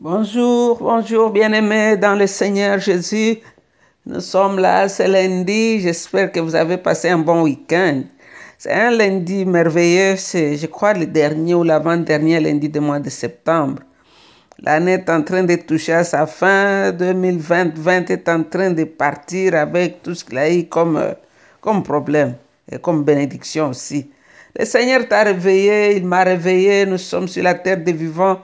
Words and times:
Bonjour, 0.00 0.78
bonjour 0.80 1.30
bien-aimés 1.30 1.96
dans 1.96 2.16
le 2.16 2.26
Seigneur 2.26 2.80
Jésus. 2.80 3.38
Nous 4.06 4.18
sommes 4.18 4.58
là, 4.58 4.88
c'est 4.88 5.06
lundi. 5.06 5.78
J'espère 5.78 6.32
que 6.32 6.40
vous 6.40 6.56
avez 6.56 6.78
passé 6.78 7.10
un 7.10 7.18
bon 7.18 7.42
week-end. 7.42 8.02
C'est 8.58 8.72
un 8.72 8.90
lundi 8.90 9.44
merveilleux, 9.44 10.16
c'est 10.16 10.56
je 10.56 10.66
crois 10.66 10.94
le 10.94 11.06
dernier 11.06 11.54
ou 11.54 11.62
l'avant-dernier 11.62 12.40
lundi 12.40 12.68
du 12.68 12.80
mois 12.80 12.98
de 12.98 13.08
septembre. 13.08 13.82
L'année 14.58 14.94
est 14.94 15.08
en 15.08 15.22
train 15.22 15.44
de 15.44 15.54
toucher 15.54 15.92
à 15.92 16.02
sa 16.02 16.26
fin. 16.26 16.90
2020 16.90 18.10
est 18.10 18.28
en 18.28 18.42
train 18.42 18.72
de 18.72 18.82
partir 18.82 19.54
avec 19.54 20.02
tout 20.02 20.16
ce 20.16 20.24
qu'il 20.24 20.38
a 20.38 20.52
eu 20.52 20.64
comme, 20.64 20.96
euh, 20.96 21.12
comme 21.60 21.84
problème 21.84 22.34
et 22.68 22.80
comme 22.80 23.04
bénédiction 23.04 23.68
aussi. 23.68 24.10
Le 24.58 24.64
Seigneur 24.64 25.06
t'a 25.06 25.22
réveillé, 25.22 25.96
il 25.96 26.04
m'a 26.04 26.24
réveillé. 26.24 26.84
Nous 26.84 26.98
sommes 26.98 27.28
sur 27.28 27.44
la 27.44 27.54
terre 27.54 27.78
des 27.78 27.92
vivants. 27.92 28.40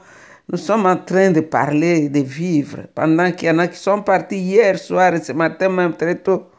Nous 0.52 0.58
sommes 0.58 0.86
en 0.86 0.96
train 0.96 1.30
de 1.30 1.42
parler, 1.42 2.08
de 2.08 2.18
vivre, 2.18 2.78
pendant 2.96 3.30
qu'il 3.30 3.46
y 3.46 3.50
en 3.52 3.60
a 3.60 3.68
qui 3.68 3.78
sont 3.78 4.02
partis 4.02 4.36
hier 4.36 4.76
soir 4.80 5.14
et 5.14 5.22
ce 5.22 5.30
matin 5.30 5.68
même 5.68 5.96
très 5.96 6.16
tôt. 6.16 6.50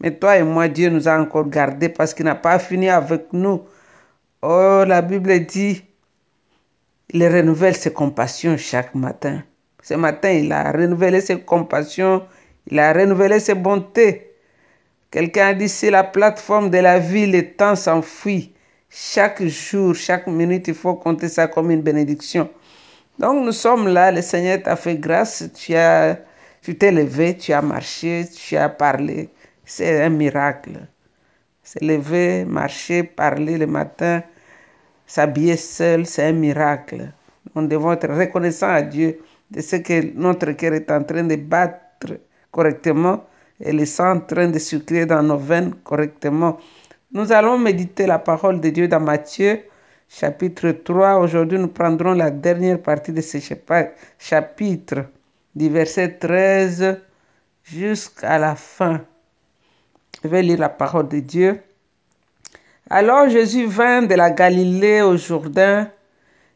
Mais 0.00 0.16
toi 0.16 0.38
et 0.38 0.42
moi, 0.42 0.66
Dieu 0.66 0.88
nous 0.88 1.06
a 1.06 1.20
encore 1.20 1.50
gardés 1.50 1.90
parce 1.90 2.14
qu'il 2.14 2.24
n'a 2.24 2.36
pas 2.36 2.58
fini 2.58 2.88
avec 2.88 3.34
nous. 3.34 3.60
Oh, 4.40 4.84
la 4.86 5.02
Bible 5.02 5.44
dit, 5.44 5.84
il 7.10 7.26
renouvelle 7.26 7.76
ses 7.76 7.92
compassions 7.92 8.56
chaque 8.56 8.94
matin. 8.94 9.42
Ce 9.82 9.92
matin, 9.92 10.30
il 10.30 10.50
a 10.50 10.72
renouvelé 10.72 11.20
ses 11.20 11.38
compassions, 11.38 12.22
il 12.70 12.78
a 12.78 12.94
renouvelé 12.94 13.40
ses 13.40 13.54
bontés. 13.54 14.32
Quelqu'un 15.10 15.48
a 15.48 15.52
dit, 15.52 15.68
c'est 15.68 15.90
la 15.90 16.02
plateforme 16.02 16.70
de 16.70 16.78
la 16.78 16.98
vie, 16.98 17.26
le 17.26 17.54
temps 17.54 17.76
s'enfuit. 17.76 18.54
Chaque 18.88 19.44
jour, 19.44 19.94
chaque 19.94 20.28
minute, 20.28 20.66
il 20.68 20.74
faut 20.74 20.94
compter 20.94 21.28
ça 21.28 21.46
comme 21.46 21.70
une 21.70 21.82
bénédiction. 21.82 22.48
Donc 23.18 23.44
nous 23.44 23.52
sommes 23.52 23.88
là, 23.88 24.10
le 24.10 24.22
Seigneur 24.22 24.62
t'a 24.62 24.74
fait 24.74 24.96
grâce, 24.96 25.44
tu 25.54 25.74
as, 25.76 26.18
tu 26.62 26.76
t'es 26.76 26.90
levé, 26.90 27.36
tu 27.36 27.52
as 27.52 27.62
marché, 27.62 28.24
tu 28.34 28.56
as 28.56 28.68
parlé. 28.68 29.28
C'est 29.64 30.02
un 30.02 30.08
miracle. 30.10 30.72
Se 31.62 31.78
lever, 31.84 32.44
marcher, 32.44 33.04
parler 33.04 33.56
le 33.56 33.66
matin, 33.66 34.22
s'habiller 35.06 35.56
seul, 35.56 36.06
c'est 36.06 36.24
un 36.24 36.32
miracle. 36.32 37.12
Nous 37.54 37.66
devons 37.68 37.92
être 37.92 38.08
reconnaissants 38.08 38.70
à 38.70 38.82
Dieu 38.82 39.20
de 39.50 39.60
ce 39.60 39.76
que 39.76 40.12
notre 40.14 40.50
cœur 40.52 40.74
est 40.74 40.90
en 40.90 41.02
train 41.04 41.22
de 41.22 41.36
battre 41.36 42.18
correctement 42.50 43.24
et 43.60 43.72
le 43.72 43.86
sang 43.86 44.16
en 44.16 44.20
train 44.20 44.48
de 44.48 44.58
circuler 44.58 45.06
dans 45.06 45.22
nos 45.22 45.38
veines 45.38 45.74
correctement. 45.84 46.58
Nous 47.12 47.30
allons 47.30 47.58
méditer 47.58 48.06
la 48.06 48.18
parole 48.18 48.60
de 48.60 48.70
Dieu 48.70 48.88
dans 48.88 49.00
Matthieu 49.00 49.60
chapitre 50.08 50.70
3. 50.70 51.18
Aujourd'hui, 51.18 51.58
nous 51.58 51.68
prendrons 51.68 52.12
la 52.12 52.30
dernière 52.30 52.80
partie 52.80 53.12
de 53.12 53.20
ce 53.20 53.38
chapitre, 54.18 55.06
du 55.54 55.68
verset 55.68 56.18
13 56.18 57.00
jusqu'à 57.62 58.38
la 58.38 58.54
fin. 58.54 59.00
Je 60.22 60.28
vais 60.28 60.42
lire 60.42 60.58
la 60.58 60.68
parole 60.68 61.08
de 61.08 61.20
Dieu. 61.20 61.60
Alors 62.90 63.28
Jésus 63.28 63.66
vint 63.66 64.02
de 64.02 64.14
la 64.14 64.30
Galilée 64.30 65.02
au 65.02 65.16
Jourdain. 65.16 65.90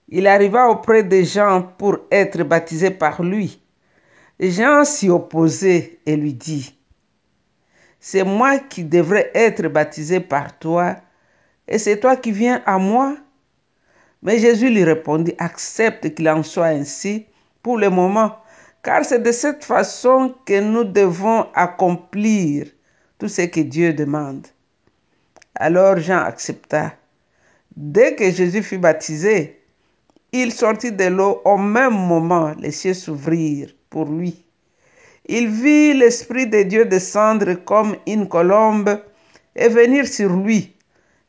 Il 0.09 0.27
arriva 0.27 0.69
auprès 0.69 1.03
des 1.03 1.25
gens 1.25 1.63
pour 1.63 1.99
être 2.11 2.43
baptisé 2.43 2.91
par 2.91 3.23
lui. 3.23 3.61
Jean 4.41 4.85
s'y 4.85 5.11
opposait 5.11 5.99
et 6.07 6.17
lui 6.17 6.33
dit, 6.33 6.79
C'est 7.99 8.25
moi 8.25 8.59
qui 8.59 8.85
devrais 8.85 9.31
être 9.35 9.67
baptisé 9.69 10.21
par 10.21 10.59
toi, 10.59 10.97
et 11.67 11.79
c'est 11.79 11.99
toi 12.01 12.17
qui 12.17 12.31
viens 12.31 12.63
à 12.65 12.79
moi 12.79 13.17
mais 14.22 14.38
Jésus 14.38 14.70
lui 14.70 14.84
répondit, 14.84 15.34
accepte 15.38 16.14
qu'il 16.14 16.28
en 16.28 16.42
soit 16.42 16.66
ainsi 16.66 17.27
pour 17.62 17.78
le 17.78 17.91
moment, 17.91 18.36
car 18.83 19.05
c'est 19.05 19.22
de 19.22 19.33
cette 19.33 19.64
façon 19.64 20.34
que 20.44 20.61
nous 20.61 20.84
devons 20.84 21.47
accomplir 21.55 22.66
tout 23.19 23.28
ce 23.28 23.42
que 23.42 23.61
Dieu 23.61 23.92
demande. 23.92 24.46
Alors 25.55 25.98
Jean 25.98 26.18
accepta. 26.18 26.95
Dès 27.77 28.14
que 28.14 28.30
Jésus 28.30 28.62
fut 28.62 28.78
baptisé, 28.78 29.61
il 30.33 30.52
sortit 30.52 30.92
de 30.92 31.05
l'eau 31.05 31.40
au 31.45 31.57
même 31.57 31.95
moment, 31.95 32.55
les 32.58 32.70
cieux 32.70 32.95
s'ouvrirent 32.95 33.74
pour 33.90 34.07
lui. 34.07 34.45
Il 35.27 35.48
vit 35.48 35.95
l'Esprit 35.95 36.46
de 36.46 36.62
Dieu 36.62 36.84
descendre 36.84 37.55
comme 37.55 37.96
une 38.07 38.28
colombe 38.28 39.01
et 39.55 39.68
venir 39.68 40.07
sur 40.07 40.34
lui. 40.34 40.74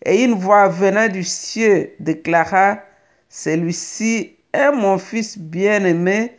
Et 0.05 0.23
une 0.23 0.35
voix 0.35 0.67
venant 0.69 1.07
du 1.07 1.23
ciel 1.23 1.91
déclara, 1.99 2.79
Celui-ci 3.27 4.37
est 4.53 4.71
mon 4.71 4.97
fils 4.97 5.37
bien-aimé, 5.37 6.35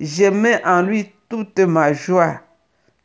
je 0.00 0.64
en 0.66 0.82
lui 0.82 1.12
toute 1.28 1.58
ma 1.60 1.92
joie. 1.92 2.40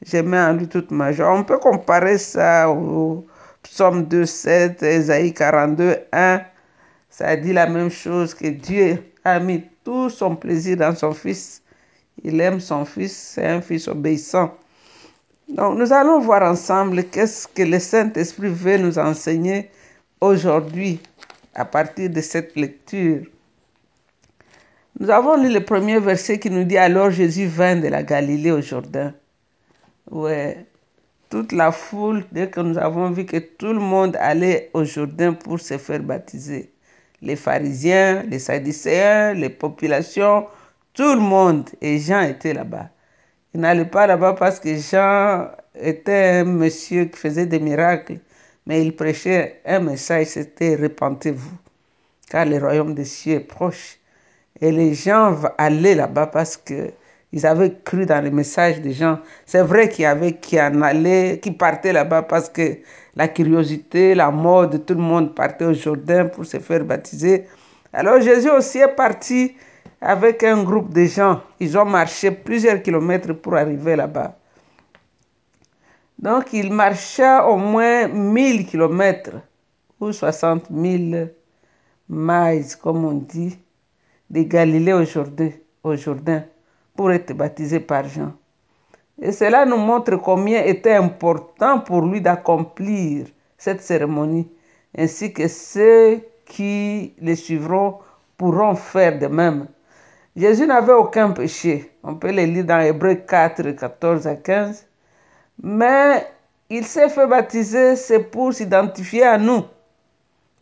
Je 0.06 0.18
en 0.18 0.54
lui 0.54 0.68
toute 0.68 0.92
ma 0.92 1.12
joie. 1.12 1.34
On 1.34 1.44
peut 1.44 1.60
comparer 1.60 2.18
ça 2.18 2.70
au 2.70 3.26
psaume 3.64 4.06
2, 4.06 4.26
7, 4.26 4.84
Ésaïe 4.84 5.34
42, 5.34 5.98
1. 6.12 6.42
Ça 7.10 7.36
dit 7.36 7.54
la 7.54 7.68
même 7.68 7.92
chose 7.92 8.34
que 8.34 8.48
Dieu 8.48 9.04
a 9.24 9.40
mis 9.40 9.64
tout 9.84 10.10
son 10.10 10.36
plaisir 10.36 10.78
dans 10.78 10.96
son 10.96 11.14
fils. 11.14 11.62
Il 12.24 12.40
aime 12.42 12.60
son 12.60 12.86
fils, 12.86 13.16
c'est 13.36 13.46
un 13.46 13.62
fils 13.62 13.88
obéissant. 13.88 14.54
Donc 15.50 15.78
nous 15.78 15.94
allons 15.94 16.20
voir 16.20 16.44
ensemble 16.44 17.04
qu'est-ce 17.06 17.48
que 17.48 17.64
le 17.64 17.80
Saint-Esprit 17.80 18.50
veut 18.50 18.78
nous 18.78 19.00
enseigner 19.00 19.70
aujourd'hui 20.22 21.00
à 21.56 21.66
partir 21.66 22.10
de 22.10 22.22
cette 22.22 22.56
lecture. 22.56 23.26
Nous 25.00 25.10
avons 25.10 25.42
lu 25.42 25.52
le 25.52 25.64
premier 25.64 26.00
verset 26.00 26.40
qui 26.40 26.50
nous 26.50 26.64
dit 26.64 26.78
alors 26.78 27.12
Jésus 27.12 27.48
vint 27.48 27.78
de 27.78 27.88
la 27.88 28.04
Galilée 28.04 28.52
au 28.52 28.62
Jourdain. 28.62 29.14
Ouais, 30.12 30.66
toute 31.30 31.52
la 31.52 31.72
foule, 31.72 32.24
dès 32.32 32.50
que 32.50 32.60
nous 32.60 32.78
avons 32.78 33.12
vu 33.12 33.26
que 33.26 33.38
tout 33.38 33.74
le 33.74 33.80
monde 33.80 34.18
allait 34.20 34.70
au 34.74 34.84
Jourdain 34.84 35.34
pour 35.34 35.60
se 35.60 35.78
faire 35.78 36.02
baptiser, 36.02 36.72
les 37.22 37.36
pharisiens, 37.36 38.24
les 38.24 38.40
sadducéens, 38.40 39.34
les 39.34 39.50
populations, 39.50 40.48
tout 40.94 41.14
le 41.14 41.22
monde, 41.22 41.70
et 41.82 42.00
Jean 42.00 42.22
était 42.22 42.54
là-bas. 42.54 42.90
Il 43.54 43.62
n'allait 43.62 43.86
pas 43.86 44.08
là-bas 44.08 44.34
parce 44.34 44.60
que 44.60 44.76
Jean 44.76 45.50
était 45.76 46.42
un 46.42 46.46
monsieur 46.46 47.06
qui 47.06 47.18
faisait 47.18 47.46
des 47.46 47.60
miracles 47.60 48.18
mais 48.70 48.86
il 48.86 48.96
prêchait 48.96 49.62
un 49.66 49.80
message, 49.80 50.28
c'était 50.28 50.76
repentez-vous, 50.76 51.58
car 52.30 52.46
le 52.46 52.60
royaume 52.60 52.94
des 52.94 53.04
cieux 53.04 53.38
est 53.38 53.40
proche. 53.40 53.98
Et 54.62 54.72
les 54.72 54.94
gens 54.94 55.36
allaient 55.58 55.96
là-bas 55.96 56.28
parce 56.28 56.56
que 56.56 56.92
ils 57.32 57.48
avaient 57.48 57.74
cru 57.84 58.06
dans 58.06 58.24
le 58.24 58.30
message 58.30 58.80
des 58.82 58.94
gens. 58.94 59.18
C'est 59.48 59.64
vrai 59.64 59.90
qu'il 59.90 60.04
y 60.04 60.06
avait 60.06 60.34
qui 60.34 60.62
en 60.62 60.84
allaient, 60.84 61.40
qui 61.42 61.50
partaient 61.50 61.94
là-bas 61.94 62.22
parce 62.22 62.48
que 62.48 62.78
la 63.16 63.28
curiosité, 63.28 64.14
la 64.14 64.30
mode, 64.30 64.86
tout 64.86 64.94
le 64.94 65.02
monde 65.02 65.34
partait 65.34 65.66
au 65.66 65.74
Jourdain 65.74 66.26
pour 66.26 66.46
se 66.46 66.60
faire 66.60 66.84
baptiser. 66.86 67.46
Alors 67.92 68.22
Jésus 68.22 68.52
aussi 68.52 68.78
est 68.78 68.96
parti 68.96 69.56
avec 70.00 70.44
un 70.44 70.64
groupe 70.64 70.94
de 70.94 71.06
gens. 71.06 71.42
Ils 71.60 71.76
ont 71.76 71.86
marché 71.86 72.30
plusieurs 72.30 72.84
kilomètres 72.84 73.34
pour 73.34 73.56
arriver 73.56 73.96
là-bas. 73.96 74.39
Donc 76.20 76.52
il 76.52 76.74
marcha 76.74 77.48
au 77.48 77.56
moins 77.56 78.10
1000 78.10 78.66
kilomètres 78.66 79.38
ou 80.02 80.12
60 80.12 80.66
000 80.70 81.28
miles, 82.10 82.78
comme 82.82 83.06
on 83.06 83.14
dit, 83.14 83.58
de 84.30 84.44
Galilée 84.44 84.92
au 84.92 85.06
Jourdain, 85.06 85.52
au 85.82 85.96
Jourdain 85.96 86.44
pour 86.94 87.14
être 87.14 87.32
baptisé 87.32 87.80
par 87.80 88.04
Jean. 88.04 88.34
Et 89.22 89.32
cela 89.32 89.66
nous 89.66 89.78
montre 89.78 90.18
combien 90.18 90.62
était 90.64 90.94
important 90.94 91.80
pour 91.80 92.02
lui 92.02 92.20
d'accomplir 92.20 93.28
cette 93.58 93.82
cérémonie, 93.82 94.52
ainsi 94.98 95.32
que 95.32 95.48
ceux 95.48 96.20
qui 96.46 97.14
le 97.22 97.36
suivront 97.36 98.00
pourront 98.36 98.76
faire 98.76 99.18
de 99.20 99.28
même. 99.28 99.68
Jésus 100.36 100.68
n'avait 100.68 100.94
aucun 100.94 101.32
péché. 101.32 101.92
On 102.04 102.16
peut 102.16 102.32
le 102.32 102.44
lire 102.44 102.66
dans 102.66 102.82
Hébreu 102.82 103.16
4, 103.16 103.72
14 103.72 104.28
à 104.28 104.36
15. 104.36 104.89
Mais 105.62 106.26
il 106.70 106.86
s'est 106.86 107.10
fait 107.10 107.28
baptiser, 107.28 107.98
c'est 107.98 108.20
pour 108.20 108.54
s'identifier 108.54 109.24
à 109.24 109.38
nous. 109.38 109.64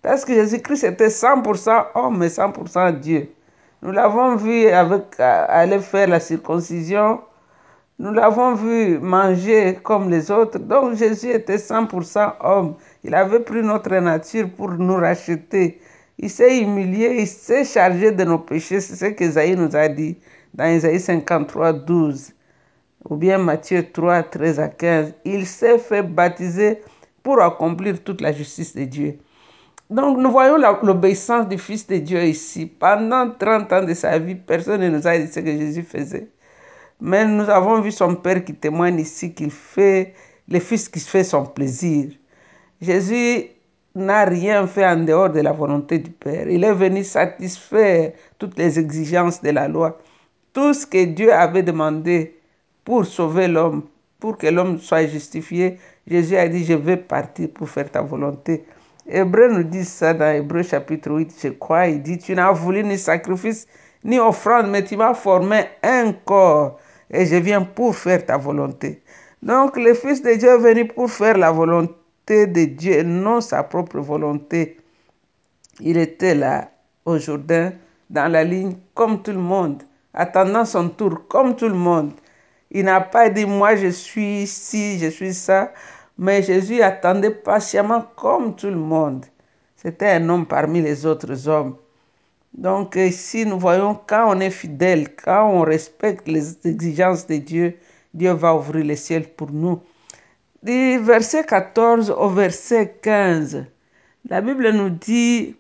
Parce 0.02 0.26
que 0.26 0.34
Jésus-Christ 0.34 0.86
était 0.86 1.10
100% 1.10 1.88
homme 1.94 2.24
et 2.24 2.30
100% 2.30 3.00
Dieu. 3.00 3.30
Nous 3.84 3.92
l'avons 3.92 4.36
vu 4.36 4.68
avec, 4.68 5.20
aller 5.20 5.80
faire 5.80 6.08
la 6.08 6.20
circoncision. 6.20 7.22
Nous 8.00 8.12
l'avons 8.12 8.56
vu 8.56 8.98
manger 9.00 9.78
comme 9.84 10.10
les 10.10 10.32
autres. 10.32 10.58
Donc 10.58 10.96
Jésus 10.96 11.30
était 11.30 11.58
100% 11.58 12.34
homme. 12.42 12.76
Il 13.04 13.14
avait 13.14 13.42
pris 13.42 13.62
notre 13.62 13.94
nature 13.98 14.50
pour 14.50 14.72
nous 14.72 14.96
racheter. 14.96 15.80
Il 16.18 16.30
s'est 16.32 16.60
humilié, 16.60 17.18
il 17.20 17.28
s'est 17.28 17.66
chargé 17.66 18.12
de 18.12 18.24
nos 18.24 18.40
péchés. 18.40 18.82
C'est 18.82 18.96
ce 18.96 19.06
qu'Esaïe 19.12 19.56
nous 19.56 19.76
a 19.76 19.88
dit 19.88 20.18
dans 20.56 20.66
Isaïe 20.66 21.00
53, 21.00 21.74
12 21.74 22.34
ou 23.06 23.16
bien 23.16 23.38
Matthieu 23.38 23.92
3, 23.92 24.24
13 24.24 24.60
à 24.60 24.68
15, 24.70 25.14
il 25.26 25.46
s'est 25.46 25.78
fait 25.78 26.04
baptiser 26.04 26.82
pour 27.24 27.42
accomplir 27.42 28.04
toute 28.04 28.22
la 28.22 28.32
justice 28.32 28.76
de 28.76 28.84
Dieu. 28.84 29.20
Donc 29.90 30.18
nous 30.18 30.32
voyons 30.32 30.58
l'obéissance 30.84 31.48
du 31.48 31.58
Fils 31.58 31.88
de 31.88 31.98
Dieu 31.98 32.22
ici. 32.24 32.66
Pendant 32.66 33.32
30 33.32 33.74
ans 33.74 33.84
de 33.84 33.94
sa 33.94 34.20
vie, 34.20 34.36
personne 34.36 34.82
ne 34.82 34.90
nous 34.90 35.08
a 35.08 35.18
dit 35.18 35.28
ce 35.28 35.40
que 35.40 35.46
Jésus 35.58 35.84
faisait. 35.84 36.28
Mais 37.00 37.26
nous 37.26 37.50
avons 37.50 37.80
vu 37.80 37.92
son 37.92 38.16
Père 38.16 38.44
qui 38.44 38.54
témoigne 38.54 39.00
ici 39.00 39.34
qu'il 39.34 39.52
fait, 39.52 40.14
le 40.50 40.60
Fils 40.60 40.90
qui 40.90 41.00
fait 41.00 41.24
son 41.24 41.46
plaisir. 41.46 42.10
Jésus 42.82 43.46
n'a 43.96 44.26
rien 44.26 44.68
fait 44.68 44.86
en 44.86 44.98
dehors 44.98 45.30
de 45.30 45.40
la 45.40 45.54
volonté 45.54 46.00
du 46.00 46.12
Père. 46.12 46.50
Il 46.50 46.64
est 46.64 46.74
venu 46.74 47.04
satisfaire 47.04 48.12
toutes 48.38 48.58
les 48.58 48.78
exigences 48.78 49.42
de 49.42 49.52
la 49.52 49.68
loi. 49.68 49.98
Tout 50.54 50.74
ce 50.74 50.86
que 50.86 51.06
Dieu 51.06 51.32
avait 51.34 51.64
demandé 51.64 52.37
pour 52.88 53.06
sauver 53.06 53.50
l'homme, 53.50 53.84
pour 54.18 54.38
que 54.38 54.48
l'homme 54.48 54.80
soit 54.80 55.08
justifié, 55.08 55.78
Jésus 56.08 56.38
a 56.38 56.48
dit, 56.48 56.64
je 56.64 56.72
vais 56.72 56.96
partir 56.96 57.50
pour 57.54 57.68
faire 57.68 57.92
ta 57.92 58.02
volonté. 58.02 58.64
Hébreu 59.06 59.50
nous 59.52 59.64
dit 59.64 59.84
ça 59.84 60.14
dans 60.14 60.34
Hébreu 60.34 60.64
chapitre 60.64 61.12
8, 61.12 61.36
je 61.44 61.50
crois. 61.50 61.88
Il 61.88 62.02
dit, 62.02 62.18
tu 62.18 62.34
n'as 62.34 62.54
voulu 62.54 62.86
ni 62.86 62.98
sacrifice 62.98 63.68
ni 64.06 64.20
offrande, 64.20 64.68
mais 64.70 64.86
tu 64.86 64.96
m'as 64.96 65.14
formé 65.14 65.66
un 65.84 66.14
corps 66.14 66.80
et 67.12 67.26
je 67.26 67.36
viens 67.36 67.62
pour 67.62 67.94
faire 67.94 68.26
ta 68.26 68.38
volonté. 68.38 69.02
Donc 69.44 69.76
le 69.76 69.94
Fils 69.94 70.22
de 70.22 70.36
Dieu 70.36 70.48
est 70.48 70.58
venu 70.58 70.88
pour 70.88 71.12
faire 71.12 71.38
la 71.38 71.52
volonté 71.52 72.48
de 72.48 72.64
Dieu 72.64 73.04
non 73.04 73.42
sa 73.42 73.64
propre 73.64 74.00
volonté. 74.00 74.78
Il 75.82 75.98
était 75.98 76.36
là 76.36 76.72
au 77.04 77.18
Jourdain, 77.18 77.74
dans 78.10 78.32
la 78.32 78.46
ligne, 78.46 78.78
comme 78.94 79.22
tout 79.22 79.34
le 79.34 79.40
monde, 79.40 79.84
attendant 80.14 80.64
son 80.64 80.88
tour, 80.88 81.28
comme 81.28 81.54
tout 81.54 81.68
le 81.68 81.76
monde. 81.76 82.14
Il 82.72 82.86
n'a 82.86 83.02
pas 83.02 83.30
dit, 83.30 83.46
moi 83.46 83.76
je 83.76 83.88
suis 83.88 84.48
ci, 84.48 85.00
je 85.00 85.08
suis 85.08 85.34
ça. 85.34 85.74
Mais 86.18 86.42
Jésus 86.42 86.82
attendait 86.82 87.32
patiemment 87.32 88.06
comme 88.16 88.56
tout 88.56 88.68
le 88.68 88.76
monde. 88.76 89.26
C'était 89.76 90.10
un 90.10 90.30
homme 90.30 90.46
parmi 90.46 90.82
les 90.82 91.06
autres 91.06 91.48
hommes. 91.48 91.76
Donc 92.54 92.96
ici, 92.96 93.46
nous 93.46 93.60
voyons 93.60 94.00
quand 94.08 94.36
on 94.36 94.40
est 94.40 94.50
fidèle, 94.50 95.16
quand 95.16 95.48
on 95.48 95.62
respecte 95.62 96.28
les 96.28 96.56
exigences 96.66 97.28
de 97.28 97.38
Dieu, 97.38 97.78
Dieu 98.14 98.32
va 98.32 98.56
ouvrir 98.56 98.84
les 98.84 98.96
ciels 98.96 99.30
pour 99.30 99.52
nous. 99.52 99.80
Du 100.64 100.98
verset 100.98 101.44
14 101.44 102.10
au 102.10 102.30
verset 102.30 102.98
15, 103.04 103.66
la 104.28 104.42
Bible 104.42 104.72
nous 104.72 104.90
dit, 104.90 105.56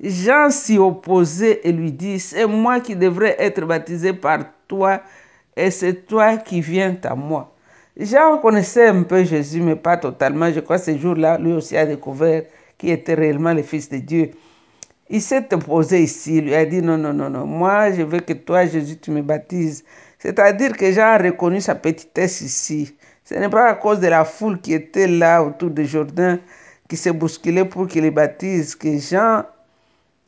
Jean 0.00 0.50
s'y 0.50 0.78
opposait 0.78 1.60
et 1.62 1.70
lui 1.70 1.92
dit, 1.92 2.18
c'est 2.18 2.46
moi 2.46 2.80
qui 2.80 2.96
devrais 2.96 3.36
être 3.38 3.64
baptisé 3.64 4.12
par 4.12 4.40
toi 4.66 5.00
et 5.56 5.70
c'est 5.70 6.06
toi 6.06 6.36
qui 6.36 6.60
viens 6.60 6.96
à 7.04 7.14
moi. 7.14 7.54
Jean 7.96 8.38
connaissait 8.38 8.88
un 8.88 9.02
peu 9.02 9.22
Jésus, 9.24 9.60
mais 9.60 9.76
pas 9.76 9.98
totalement. 9.98 10.50
Je 10.50 10.60
crois 10.60 10.78
que 10.78 10.84
ce 10.84 10.96
jour-là, 10.96 11.38
lui 11.38 11.52
aussi 11.52 11.76
a 11.76 11.84
découvert 11.84 12.44
qui 12.78 12.90
était 12.90 13.14
réellement 13.14 13.52
le 13.52 13.62
Fils 13.62 13.88
de 13.90 13.98
Dieu. 13.98 14.30
Il 15.10 15.20
s'est 15.20 15.52
opposé 15.52 16.02
ici, 16.02 16.38
il 16.38 16.44
lui 16.44 16.54
a 16.54 16.64
dit 16.64 16.80
non, 16.80 16.96
non, 16.96 17.12
non, 17.12 17.28
non, 17.28 17.44
moi 17.44 17.92
je 17.92 18.00
veux 18.02 18.20
que 18.20 18.32
toi, 18.32 18.64
Jésus, 18.64 18.96
tu 18.96 19.10
me 19.10 19.20
baptises. 19.20 19.84
C'est-à-dire 20.18 20.74
que 20.74 20.90
Jean 20.90 21.02
a 21.02 21.18
reconnu 21.18 21.60
sa 21.60 21.74
petitesse 21.74 22.40
ici. 22.40 22.96
Ce 23.24 23.34
n'est 23.34 23.50
pas 23.50 23.68
à 23.68 23.74
cause 23.74 24.00
de 24.00 24.06
la 24.06 24.24
foule 24.24 24.60
qui 24.60 24.72
était 24.72 25.06
là 25.06 25.42
autour 25.42 25.70
de 25.70 25.82
Jourdain, 25.84 26.38
qui 26.88 26.96
s'est 26.96 27.12
bousculé 27.12 27.64
pour 27.64 27.86
qu'il 27.88 28.04
le 28.04 28.10
baptise, 28.10 28.74
que 28.74 28.98
Jean 28.98 29.44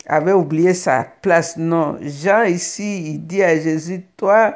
avait 0.06 0.32
oublié 0.32 0.74
sa 0.74 1.06
place. 1.22 1.56
Non, 1.56 1.96
Jean 2.02 2.42
ici, 2.42 3.14
il 3.14 3.26
dit 3.26 3.42
à 3.42 3.58
Jésus, 3.58 4.02
toi, 4.16 4.54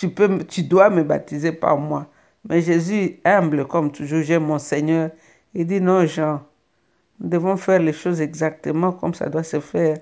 tu, 0.00 0.08
peux, 0.08 0.38
tu 0.44 0.62
dois 0.62 0.88
me 0.88 1.02
baptiser 1.04 1.52
par 1.52 1.76
moi. 1.76 2.06
Mais 2.48 2.62
Jésus, 2.62 3.20
humble 3.22 3.66
comme 3.66 3.92
toujours, 3.92 4.22
j'ai 4.22 4.38
mon 4.38 4.58
Seigneur, 4.58 5.10
il 5.52 5.66
dit 5.66 5.78
non, 5.78 6.06
Jean, 6.06 6.40
nous 7.20 7.28
devons 7.28 7.58
faire 7.58 7.80
les 7.80 7.92
choses 7.92 8.18
exactement 8.22 8.92
comme 8.92 9.12
ça 9.12 9.28
doit 9.28 9.42
se 9.42 9.60
faire. 9.60 9.98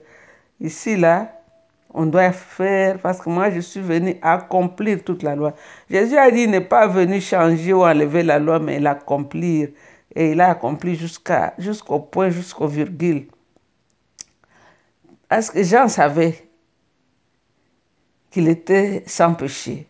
Ici, 0.61 0.97
là, 0.97 1.33
on 1.93 2.07
doit 2.07 2.31
faire, 2.31 3.01
parce 3.01 3.21
que 3.21 3.29
moi, 3.29 3.51
je 3.51 3.59
suis 3.59 3.81
venu 3.81 4.17
accomplir 4.23 5.03
toute 5.03 5.25
la 5.25 5.35
loi. 5.35 5.55
Jésus 5.91 6.17
a 6.17 6.31
dit, 6.31 6.43
il 6.43 6.51
n'est 6.53 6.61
pas 6.61 6.87
venu 6.87 7.21
changer 7.21 7.73
ou 7.73 7.83
enlever 7.83 8.23
la 8.23 8.39
loi, 8.39 8.61
mais 8.61 8.79
l'accomplir. 8.79 9.71
Et 10.15 10.31
il 10.31 10.41
a 10.41 10.51
accompli 10.51 10.95
jusqu'au 11.59 11.99
point, 11.99 12.31
jusqu'au 12.31 12.69
virgule. 12.69 13.27
Parce 15.29 15.51
que 15.51 15.65
Jean 15.65 15.89
savait? 15.89 16.48
Qu'il 18.31 18.49
était 18.49 19.03
sans 19.07 19.35
péché. 19.35 19.87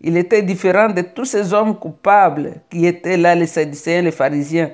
Il 0.00 0.16
était 0.16 0.42
différent 0.42 0.88
de 0.88 1.02
tous 1.02 1.24
ces 1.24 1.52
hommes 1.52 1.78
coupables 1.78 2.54
qui 2.70 2.86
étaient 2.86 3.16
là, 3.16 3.34
les 3.34 3.46
Sadducéens, 3.46 4.02
les 4.02 4.10
pharisiens. 4.10 4.72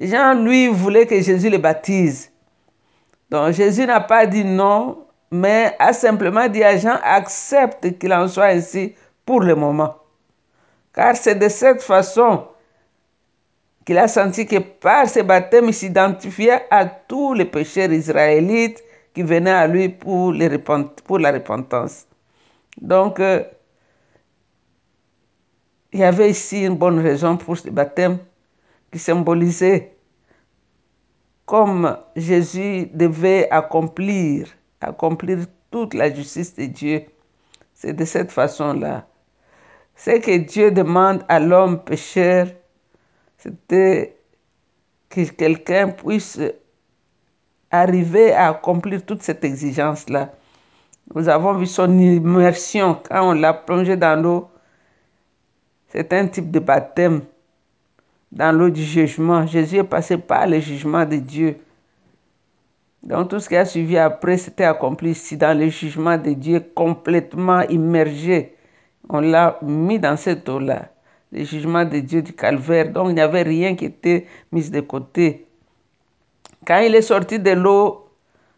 Jean, 0.00 0.34
lui, 0.34 0.68
voulait 0.68 1.06
que 1.06 1.20
Jésus 1.20 1.50
le 1.50 1.58
baptise. 1.58 2.30
Donc 3.30 3.52
Jésus 3.52 3.86
n'a 3.86 4.00
pas 4.00 4.26
dit 4.26 4.44
non, 4.44 5.06
mais 5.30 5.74
a 5.78 5.92
simplement 5.92 6.48
dit 6.48 6.62
à 6.62 6.76
Jean, 6.76 6.98
accepte 7.02 7.98
qu'il 7.98 8.12
en 8.12 8.28
soit 8.28 8.46
ainsi 8.46 8.94
pour 9.24 9.40
le 9.40 9.54
moment. 9.54 9.96
Car 10.94 11.16
c'est 11.16 11.34
de 11.34 11.48
cette 11.48 11.82
façon 11.82 12.44
qu'il 13.84 13.98
a 13.98 14.08
senti 14.08 14.46
que 14.46 14.58
par 14.58 15.08
ce 15.08 15.20
baptême, 15.20 15.66
il 15.66 15.74
s'identifiait 15.74 16.66
à 16.70 16.86
tous 16.86 17.34
les 17.34 17.44
pécheurs 17.44 17.92
israélites 17.92 18.82
qui 19.14 19.22
venaient 19.22 19.50
à 19.50 19.66
lui 19.66 19.88
pour, 19.88 20.32
la 20.32 20.48
repentance. 20.48 22.06
Donc, 22.80 23.20
euh, 23.20 23.44
il 25.92 26.00
y 26.00 26.04
avait 26.04 26.30
ici 26.30 26.64
une 26.64 26.76
bonne 26.76 26.98
raison 26.98 27.36
pour 27.36 27.56
ce 27.56 27.68
baptême 27.68 28.18
qui 28.90 28.98
symbolisait 28.98 29.96
comme 31.44 31.98
Jésus 32.16 32.86
devait 32.94 33.50
accomplir, 33.50 34.48
accomplir 34.80 35.40
toute 35.70 35.94
la 35.94 36.12
justice 36.12 36.54
de 36.54 36.66
Dieu. 36.66 37.04
C'est 37.74 37.92
de 37.92 38.04
cette 38.04 38.30
façon-là. 38.30 39.06
Ce 39.96 40.12
que 40.12 40.38
Dieu 40.38 40.70
demande 40.70 41.24
à 41.28 41.40
l'homme 41.40 41.82
pécheur, 41.82 42.48
c'était 43.36 44.16
que 45.10 45.22
quelqu'un 45.30 45.88
puisse 45.88 46.40
arriver 47.70 48.32
à 48.32 48.48
accomplir 48.48 49.04
toute 49.04 49.22
cette 49.22 49.44
exigence-là. 49.44 50.32
Nous 51.14 51.28
avons 51.28 51.54
vu 51.54 51.66
son 51.66 51.98
immersion 51.98 52.98
quand 53.08 53.30
on 53.30 53.32
l'a 53.32 53.52
plongé 53.52 53.96
dans 53.96 54.20
l'eau 54.20 54.48
c'est 55.92 56.10
un 56.14 56.26
type 56.26 56.50
de 56.50 56.58
baptême 56.58 57.20
dans 58.30 58.50
l'eau 58.50 58.70
du 58.70 58.82
jugement. 58.82 59.46
Jésus 59.46 59.76
est 59.76 59.84
passé 59.84 60.16
par 60.16 60.46
le 60.46 60.58
jugement 60.58 61.04
de 61.04 61.16
Dieu. 61.16 61.58
Donc 63.02 63.28
tout 63.28 63.40
ce 63.40 63.48
qui 63.50 63.56
a 63.56 63.66
suivi 63.66 63.98
après, 63.98 64.38
c'était 64.38 64.64
accompli 64.64 65.10
ici 65.10 65.36
dans 65.36 65.56
le 65.58 65.68
jugement 65.68 66.16
de 66.16 66.30
Dieu, 66.32 66.60
complètement 66.74 67.60
immergé. 67.68 68.56
On 69.10 69.20
l'a 69.20 69.58
mis 69.60 69.98
dans 69.98 70.16
cette 70.16 70.48
eau-là, 70.48 70.88
le 71.30 71.44
jugement 71.44 71.84
de 71.84 71.98
Dieu 71.98 72.22
du 72.22 72.32
calvaire. 72.32 72.90
Donc 72.90 73.10
il 73.10 73.16
n'y 73.16 73.20
avait 73.20 73.42
rien 73.42 73.74
qui 73.76 73.84
était 73.84 74.26
mis 74.50 74.70
de 74.70 74.80
côté. 74.80 75.46
Quand 76.66 76.78
il 76.78 76.94
est 76.94 77.02
sorti 77.02 77.38
de 77.38 77.50
l'eau, 77.50 78.08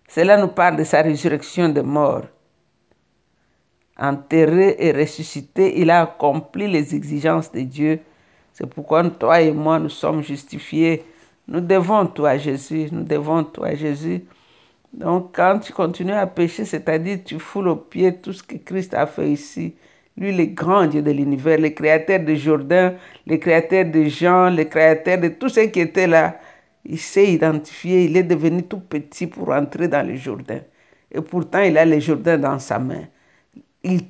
cela 0.06 0.36
nous 0.36 0.48
parle 0.48 0.76
de 0.76 0.84
sa 0.84 1.02
résurrection 1.02 1.68
de 1.68 1.80
mort 1.80 2.22
enterré 3.98 4.76
et 4.78 4.92
ressuscité, 4.92 5.80
il 5.80 5.90
a 5.90 6.02
accompli 6.02 6.68
les 6.68 6.94
exigences 6.94 7.52
de 7.52 7.60
Dieu. 7.60 8.00
C'est 8.52 8.66
pourquoi 8.66 9.08
toi 9.10 9.40
et 9.40 9.52
moi, 9.52 9.78
nous 9.78 9.88
sommes 9.88 10.22
justifiés. 10.22 11.04
Nous 11.48 11.60
devons 11.60 12.06
toi, 12.06 12.36
Jésus. 12.36 12.88
Nous 12.92 13.04
devons 13.04 13.44
toi, 13.44 13.74
Jésus. 13.74 14.24
Donc, 14.92 15.34
quand 15.34 15.58
tu 15.58 15.72
continues 15.72 16.12
à 16.12 16.26
pécher, 16.26 16.64
c'est-à-dire 16.64 17.18
tu 17.24 17.38
foules 17.38 17.68
au 17.68 17.76
pied 17.76 18.16
tout 18.16 18.32
ce 18.32 18.42
que 18.42 18.56
Christ 18.56 18.94
a 18.94 19.06
fait 19.06 19.30
ici, 19.30 19.74
lui, 20.16 20.36
le 20.36 20.46
grand 20.46 20.86
Dieu 20.86 21.02
de 21.02 21.10
l'univers, 21.10 21.58
le 21.58 21.70
créateur 21.70 22.20
de 22.20 22.34
Jourdain, 22.36 22.94
le 23.26 23.36
créateur 23.36 23.84
de 23.86 24.04
Jean, 24.04 24.50
le 24.50 24.62
créateur 24.64 25.18
de 25.18 25.28
tous 25.28 25.48
ceux 25.48 25.66
qui 25.66 25.80
étaient 25.80 26.06
là, 26.06 26.38
il 26.84 26.98
s'est 26.98 27.32
identifié, 27.32 28.04
il 28.04 28.16
est 28.16 28.22
devenu 28.22 28.62
tout 28.62 28.78
petit 28.78 29.26
pour 29.26 29.48
entrer 29.48 29.88
dans 29.88 30.06
le 30.06 30.14
Jourdain. 30.14 30.60
Et 31.10 31.20
pourtant, 31.20 31.60
il 31.62 31.76
a 31.76 31.84
le 31.84 31.98
Jourdain 31.98 32.38
dans 32.38 32.60
sa 32.60 32.78
main 32.78 33.04
il 33.84 34.00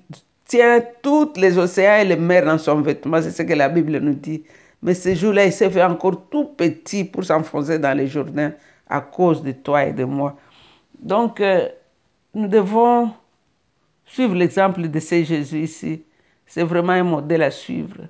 tient 0.47 0.83
toutes 1.03 1.37
les 1.37 1.59
océans 1.59 1.97
et 2.01 2.05
les 2.05 2.17
mers 2.17 2.45
dans 2.45 2.59
son 2.59 2.81
vêtement. 2.81 3.21
C'est 3.21 3.31
ce 3.31 3.43
que 3.43 3.53
la 3.53 3.69
Bible 3.69 3.99
nous 3.99 4.15
dit. 4.15 4.45
Mais 4.83 4.95
ce 4.95 5.15
jour-là, 5.15 5.47
il 5.47 5.53
s'est 5.53 5.71
fait 5.71 5.83
encore 5.83 6.29
tout 6.29 6.45
petit 6.45 7.05
pour 7.05 7.25
s'enfoncer 7.25 7.79
dans 7.79 7.97
les 7.97 8.07
Jourdains 8.07 8.53
à 8.89 9.01
cause 9.01 9.43
de 9.43 9.53
toi 9.53 9.85
et 9.85 9.93
de 9.93 10.05
moi. 10.05 10.37
Donc, 11.01 11.41
euh, 11.41 11.69
nous 12.35 12.49
devons 12.49 13.11
suivre 14.07 14.35
l'exemple 14.35 14.83
de 14.83 15.01
ce 15.01 15.25
Jésus 15.25 15.61
ici. 15.61 16.03
C'est 16.47 16.63
vraiment 16.63 16.93
un 16.93 17.03
modèle 17.03 17.43
à 17.43 17.51
suivre. 17.51 18.03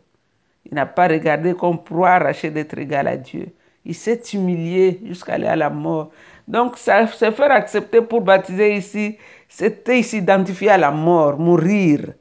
Il 0.66 0.74
n'a 0.74 0.86
pas 0.86 1.08
regardé 1.08 1.54
comme 1.54 1.82
proie 1.82 2.10
arracher 2.10 2.50
d'être 2.50 2.76
égal 2.76 3.06
à 3.06 3.16
Dieu. 3.16 3.48
Il 3.84 3.94
s'est 3.94 4.20
humilié 4.32 5.00
jusqu'à 5.04 5.34
aller 5.34 5.46
à 5.46 5.56
la 5.56 5.70
mort. 5.70 6.10
Donc, 6.48 6.76
se 6.76 7.30
faire 7.30 7.52
accepter 7.52 8.00
pour 8.00 8.20
baptiser 8.22 8.74
ici, 8.76 9.16
c'était 9.56 10.02
s'identifier 10.02 10.70
à 10.70 10.78
la 10.78 10.90
mort, 10.90 11.38
mourir, 11.38 12.14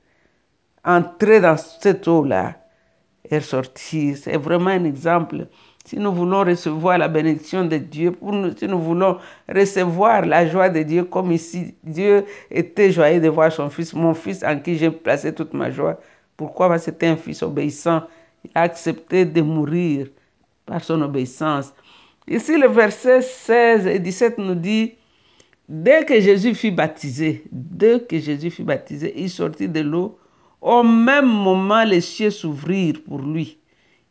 entrer 0.85 1.41
dans 1.41 1.57
cette 1.57 2.07
eau-là 2.07 2.57
et 3.27 3.39
sortir. 3.39 4.15
C'est 4.17 4.37
vraiment 4.37 4.69
un 4.69 4.83
exemple 4.83 5.47
si 5.83 5.97
nous 5.97 6.13
voulons 6.13 6.43
recevoir 6.43 6.99
la 6.99 7.07
bénédiction 7.07 7.65
de 7.65 7.77
Dieu, 7.77 8.15
si 8.55 8.67
nous 8.67 8.79
voulons 8.79 9.17
recevoir 9.49 10.27
la 10.27 10.47
joie 10.47 10.69
de 10.69 10.83
Dieu, 10.83 11.05
comme 11.05 11.31
ici, 11.31 11.73
Dieu 11.83 12.23
était 12.51 12.91
joyeux 12.91 13.19
de 13.19 13.29
voir 13.29 13.51
son 13.51 13.67
fils, 13.71 13.95
mon 13.95 14.13
fils 14.13 14.43
en 14.43 14.59
qui 14.59 14.77
j'ai 14.77 14.91
placé 14.91 15.33
toute 15.33 15.55
ma 15.55 15.71
joie. 15.71 15.99
Pourquoi? 16.37 16.69
Parce 16.69 16.85
que 16.85 16.91
c'était 16.91 17.07
un 17.07 17.17
fils 17.17 17.41
obéissant. 17.41 18.03
Il 18.45 18.51
a 18.53 18.61
accepté 18.61 19.25
de 19.25 19.41
mourir 19.41 20.05
par 20.67 20.83
son 20.83 21.01
obéissance. 21.01 21.73
Ici, 22.27 22.59
le 22.59 22.67
verset 22.67 23.23
16 23.23 23.87
et 23.87 23.97
17 23.97 24.37
nous 24.37 24.55
dit, 24.55 24.93
dès 25.67 26.05
que 26.05 26.19
Jésus 26.19 26.55
fut 26.55 26.71
baptisé, 26.71 27.43
dès 27.51 27.99
que 28.01 28.19
Jésus 28.19 28.51
fut 28.51 28.63
baptisé, 28.63 29.13
il 29.15 29.29
sortit 29.29 29.67
de 29.67 29.81
l'eau. 29.81 30.17
Au 30.61 30.83
même 30.83 31.27
moment, 31.27 31.83
les 31.83 32.01
cieux 32.01 32.29
s'ouvrirent 32.29 33.01
pour 33.05 33.19
lui. 33.19 33.57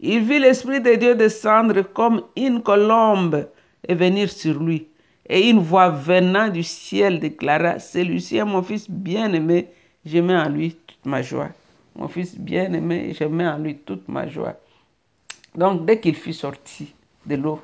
Il 0.00 0.24
vit 0.24 0.38
l'Esprit 0.38 0.80
de 0.80 0.94
Dieu 0.96 1.14
descendre 1.14 1.82
comme 1.82 2.22
une 2.36 2.62
colombe 2.62 3.48
et 3.86 3.94
venir 3.94 4.30
sur 4.30 4.62
lui. 4.62 4.88
Et 5.28 5.48
une 5.48 5.60
voix 5.60 5.88
venant 5.88 6.48
du 6.48 6.62
ciel 6.62 7.20
déclara, 7.20 7.78
Celui-ci 7.78 8.36
est 8.36 8.44
mon 8.44 8.62
fils 8.62 8.90
bien-aimé, 8.90 9.68
je 10.04 10.18
mets 10.18 10.36
en 10.36 10.48
lui 10.48 10.76
toute 10.86 11.06
ma 11.06 11.22
joie. 11.22 11.50
Mon 11.94 12.08
fils 12.08 12.36
bien-aimé, 12.36 13.14
je 13.18 13.24
mets 13.24 13.46
en 13.46 13.58
lui 13.58 13.76
toute 13.76 14.08
ma 14.08 14.26
joie. 14.28 14.56
Donc, 15.54 15.86
dès 15.86 16.00
qu'il 16.00 16.16
fut 16.16 16.32
sorti 16.32 16.92
de 17.26 17.36
l'eau, 17.36 17.60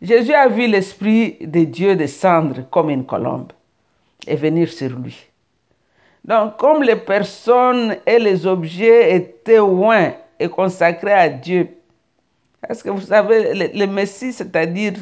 Jésus 0.00 0.32
a 0.34 0.48
vu 0.48 0.68
l'Esprit 0.68 1.38
de 1.40 1.64
Dieu 1.64 1.96
descendre 1.96 2.68
comme 2.70 2.90
une 2.90 3.04
colombe 3.04 3.52
et 4.26 4.36
venir 4.36 4.68
sur 4.68 4.90
lui. 4.90 5.26
Donc, 6.24 6.56
comme 6.56 6.82
les 6.82 6.96
personnes 6.96 7.96
et 8.06 8.18
les 8.18 8.46
objets 8.46 9.16
étaient 9.16 9.56
loin 9.58 10.12
et 10.38 10.48
consacrés 10.48 11.12
à 11.12 11.28
Dieu, 11.28 11.68
parce 12.66 12.82
que 12.82 12.90
vous 12.90 13.00
savez, 13.00 13.70
le, 13.72 13.86
Messie, 13.86 14.32
c'est-à-dire 14.32 14.94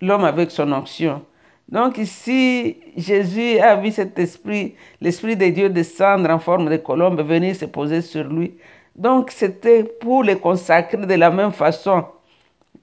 l'homme 0.00 0.24
avec 0.24 0.50
son 0.50 0.72
onction. 0.72 1.22
Donc 1.68 1.96
ici, 1.98 2.76
Jésus 2.96 3.58
a 3.58 3.76
vu 3.76 3.90
cet 3.90 4.18
esprit, 4.18 4.74
l'esprit 5.00 5.36
de 5.36 5.46
Dieu 5.46 5.68
descendre 5.70 6.28
en 6.30 6.38
forme 6.38 6.68
de 6.68 6.76
colombe, 6.76 7.20
venir 7.22 7.56
se 7.56 7.64
poser 7.64 8.02
sur 8.02 8.24
lui. 8.24 8.54
Donc 8.94 9.30
c'était 9.30 9.84
pour 9.84 10.22
les 10.22 10.36
consacrer 10.36 10.98
de 10.98 11.14
la 11.14 11.30
même 11.30 11.52
façon. 11.52 12.04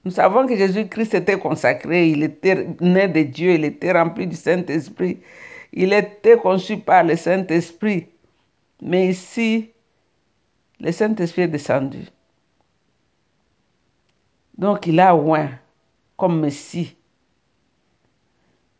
Nous 0.04 0.10
savons 0.10 0.46
que 0.46 0.56
Jésus-Christ 0.56 1.14
était 1.14 1.38
consacré, 1.38 2.08
il 2.08 2.22
était 2.22 2.68
né 2.80 3.06
de 3.06 3.22
Dieu, 3.22 3.52
il 3.52 3.64
était 3.64 3.92
rempli 3.92 4.26
du 4.26 4.36
Saint-Esprit, 4.36 5.18
il 5.72 5.92
était 5.92 6.38
conçu 6.38 6.78
par 6.78 7.04
le 7.04 7.16
Saint-Esprit. 7.16 8.06
Mais 8.80 9.08
ici, 9.08 9.70
le 10.80 10.90
Saint-Esprit 10.90 11.42
est 11.42 11.48
descendu. 11.48 12.06
Donc 14.56 14.86
il 14.86 14.98
a 15.00 15.14
oint 15.14 15.50
comme 16.16 16.40
Messie. 16.40 16.96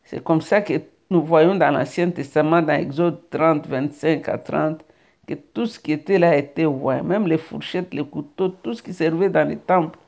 C'est 0.05 0.25
comme 0.25 0.41
ça 0.41 0.63
que 0.63 0.75
nous 1.11 1.23
voyons 1.23 1.55
dans 1.55 1.71
l'Ancien 1.71 2.11
Testament, 2.11 2.63
dans 2.63 2.73
Exode 2.73 3.29
30, 3.31 3.67
25 3.67 4.29
à 4.29 4.39
30, 4.39 4.85
que 5.27 5.35
tout 5.35 5.67
ce 5.67 5.79
qui 5.79 5.93
était 5.93 6.19
là 6.19 6.37
était 6.37 6.65
oint. 6.65 7.03
Même 7.03 7.27
les 7.27 7.39
fourchettes, 7.39 7.93
les 7.93 8.05
couteaux, 8.05 8.49
tout 8.49 8.75
ce 8.75 8.83
qui 8.83 8.95
servait 8.95 9.29
dans 9.29 9.47
les 9.47 9.57
temples 9.57 9.99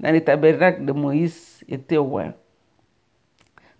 dans 0.00 0.12
les 0.12 0.22
tabernacles 0.22 0.84
de 0.84 0.92
Moïse 0.92 1.64
était 1.68 1.96
loin. 1.96 2.32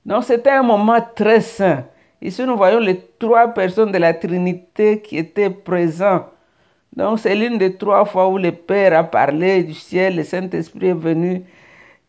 Donc 0.04 0.24
c'était 0.24 0.50
un 0.50 0.62
moment 0.62 1.00
très 1.14 1.40
saint. 1.40 1.84
Ici, 2.22 2.44
nous 2.44 2.56
voyons 2.56 2.78
les 2.78 2.98
trois 3.18 3.48
personnes 3.48 3.92
de 3.92 3.98
la 3.98 4.14
Trinité 4.14 5.02
qui 5.02 5.18
étaient 5.18 5.50
présents. 5.50 6.26
Donc 6.96 7.18
c'est 7.18 7.34
l'une 7.34 7.58
des 7.58 7.76
trois 7.76 8.04
fois 8.04 8.28
où 8.28 8.38
le 8.38 8.52
Père 8.52 8.98
a 8.98 9.04
parlé 9.04 9.62
du 9.62 9.74
ciel, 9.74 10.16
le 10.16 10.24
Saint-Esprit 10.24 10.88
est 10.88 10.94
venu 10.94 11.44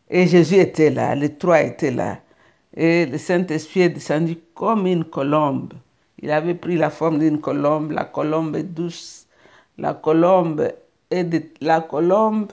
et 0.10 0.26
Jésus 0.28 0.56
était 0.56 0.90
là, 0.90 1.14
les 1.14 1.36
trois 1.36 1.62
étaient 1.62 1.92
là. 1.92 2.20
Et 2.76 3.06
le 3.06 3.18
Saint-Esprit 3.18 3.82
est 3.82 3.90
descendu 3.90 4.38
comme 4.54 4.88
une 4.88 5.04
colombe. 5.04 5.74
Il 6.20 6.32
avait 6.32 6.54
pris 6.54 6.78
la 6.78 6.90
forme 6.90 7.20
d'une 7.20 7.42
colombe, 7.42 7.92
la 7.92 8.06
colombe 8.06 8.56
est 8.56 8.64
douce, 8.64 9.28
la 9.78 9.94
colombe 9.94 10.72
est 11.12 11.62
la 11.62 11.82
colombe 11.82 12.52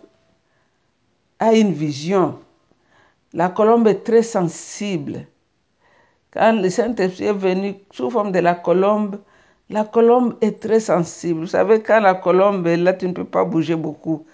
a 1.45 1.55
une 1.55 1.73
vision. 1.73 2.39
La 3.35 3.51
colombe 3.51 3.87
est 3.89 4.03
très 4.03 4.23
sensible. 4.23 5.27
Quand 6.33 6.53
le 6.53 6.71
Saint-Esprit 6.71 7.27
est 7.27 7.33
venu 7.33 7.75
sous 7.91 8.11
forme 8.11 8.33
de 8.33 8.39
la 8.39 8.55
colombe, 8.55 9.19
la 9.69 9.85
colombe 9.85 10.37
est 10.41 10.59
très 10.61 10.81
sensible. 10.81 11.41
Vous 11.41 11.47
savez, 11.47 11.81
quand 11.83 12.01
la 12.01 12.15
colombe 12.15 12.67
est 12.67 12.79
là, 12.79 12.95
tu 12.95 13.07
ne 13.07 13.13
peux 13.13 13.25
pas 13.25 13.45
bouger 13.45 13.77
beaucoup. 13.77 14.25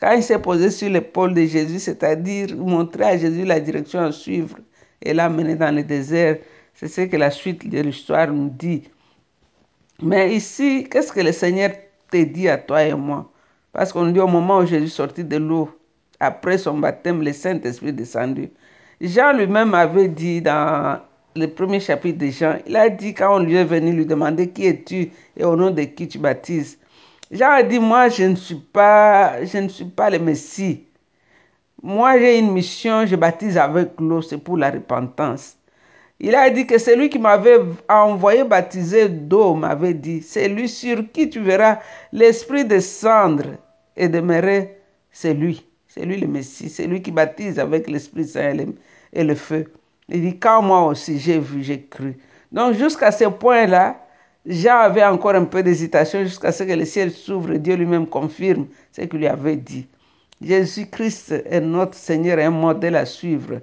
Quand 0.00 0.12
il 0.12 0.22
s'est 0.22 0.38
posé 0.38 0.70
sur 0.70 0.90
l'épaule 0.90 1.32
de 1.32 1.44
Jésus, 1.46 1.78
c'est-à-dire 1.78 2.54
montrer 2.56 3.04
à 3.04 3.16
Jésus 3.16 3.44
la 3.44 3.60
direction 3.60 4.00
à 4.00 4.12
suivre 4.12 4.58
et 5.02 5.14
l'a 5.14 5.28
mené 5.28 5.54
dans 5.54 5.74
le 5.74 5.82
désert, 5.82 6.36
c'est 6.74 6.88
ce 6.88 7.00
que 7.02 7.16
la 7.16 7.30
suite 7.30 7.68
de 7.68 7.80
l'histoire 7.80 8.28
nous 8.28 8.50
dit. 8.50 8.84
Mais 10.02 10.34
ici, 10.34 10.86
qu'est-ce 10.90 11.12
que 11.12 11.20
le 11.20 11.32
Seigneur 11.32 11.70
te 12.10 12.22
dit 12.22 12.48
à 12.48 12.58
toi 12.58 12.84
et 12.84 12.94
moi? 12.94 13.30
Parce 13.72 13.92
qu'on 13.92 14.10
dit 14.10 14.20
au 14.20 14.28
moment 14.28 14.58
où 14.58 14.66
Jésus 14.66 14.88
sortit 14.88 15.24
de 15.24 15.36
l'eau, 15.38 15.70
après 16.20 16.58
son 16.58 16.78
baptême, 16.78 17.22
le 17.22 17.32
Saint-Esprit 17.32 17.92
descendu. 17.92 18.50
Jean 19.00 19.32
lui-même 19.32 19.74
avait 19.74 20.08
dit 20.08 20.42
dans 20.42 21.00
le 21.36 21.46
premier 21.46 21.78
chapitre 21.78 22.18
de 22.18 22.26
Jean, 22.30 22.56
il 22.66 22.76
a 22.76 22.88
dit 22.88 23.14
quand 23.14 23.36
on 23.36 23.38
lui 23.38 23.54
est 23.54 23.64
venu 23.64 23.92
lui 23.92 24.06
demander 24.06 24.48
qui 24.50 24.66
es-tu 24.66 25.10
et 25.36 25.44
au 25.44 25.54
nom 25.54 25.70
de 25.70 25.82
qui 25.82 26.08
tu 26.08 26.18
baptises? 26.18 26.78
Jean 27.30 27.50
a 27.50 27.62
dit, 27.62 27.78
moi 27.78 28.08
je 28.08 28.24
ne 28.24 28.34
suis 28.34 28.56
pas, 28.56 29.44
je 29.44 29.58
ne 29.58 29.68
suis 29.68 29.84
pas 29.84 30.10
le 30.10 30.18
Messie. 30.18 30.84
Moi 31.82 32.18
j'ai 32.18 32.38
une 32.38 32.52
mission, 32.52 33.06
je 33.06 33.14
baptise 33.14 33.56
avec 33.56 33.90
l'eau, 34.00 34.20
c'est 34.22 34.38
pour 34.38 34.56
la 34.56 34.70
repentance. 34.70 35.56
Il 36.18 36.34
a 36.34 36.50
dit 36.50 36.66
que 36.66 36.78
celui 36.78 37.08
qui 37.10 37.20
m'avait 37.20 37.60
envoyé 37.88 38.42
baptiser 38.42 39.08
d'eau 39.08 39.54
m'avait 39.54 39.94
dit, 39.94 40.20
c'est 40.22 40.48
lui 40.48 40.68
sur 40.68 41.12
qui 41.12 41.30
tu 41.30 41.38
verras 41.40 41.78
l'Esprit 42.12 42.64
descendre 42.64 43.44
et 43.96 44.08
demeurer, 44.08 44.80
c'est 45.12 45.34
lui. 45.34 45.67
C'est 45.98 46.06
lui 46.06 46.16
le 46.16 46.28
Messie, 46.28 46.68
c'est 46.68 46.86
lui 46.86 47.02
qui 47.02 47.10
baptise 47.10 47.58
avec 47.58 47.90
l'Esprit 47.90 48.24
Saint 48.24 48.56
et 49.12 49.24
le 49.24 49.34
feu. 49.34 49.64
Il 50.08 50.20
dit, 50.20 50.38
quand 50.38 50.62
moi 50.62 50.84
aussi 50.84 51.18
j'ai 51.18 51.40
vu, 51.40 51.64
j'ai 51.64 51.82
cru. 51.86 52.16
Donc 52.52 52.74
jusqu'à 52.74 53.10
ce 53.10 53.24
point-là, 53.24 54.06
Jean 54.46 54.78
avait 54.78 55.02
encore 55.02 55.34
un 55.34 55.44
peu 55.44 55.60
d'hésitation 55.60 56.22
jusqu'à 56.22 56.52
ce 56.52 56.62
que 56.62 56.72
le 56.72 56.84
ciel 56.84 57.10
s'ouvre 57.10 57.50
et 57.50 57.58
Dieu 57.58 57.74
lui-même 57.74 58.06
confirme 58.06 58.68
ce 58.92 59.00
qu'il 59.00 59.18
lui 59.18 59.26
avait 59.26 59.56
dit. 59.56 59.88
Jésus-Christ 60.40 61.32
est 61.44 61.60
notre 61.60 61.96
Seigneur 61.96 62.38
un 62.38 62.50
modèle 62.50 62.94
à 62.94 63.04
suivre. 63.04 63.60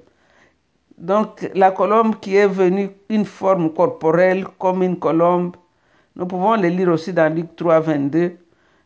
Donc 0.97 1.49
la 1.55 1.71
colombe 1.71 2.19
qui 2.19 2.35
est 2.35 2.47
venue 2.47 2.89
une 3.07 3.23
forme 3.23 3.73
corporelle 3.73 4.45
comme 4.59 4.83
une 4.83 4.99
colombe, 4.99 5.55
nous 6.17 6.25
pouvons 6.25 6.57
le 6.57 6.67
lire 6.67 6.89
aussi 6.89 7.13
dans 7.13 7.33
Luc 7.33 7.55
3, 7.55 7.79
22. 7.79 8.35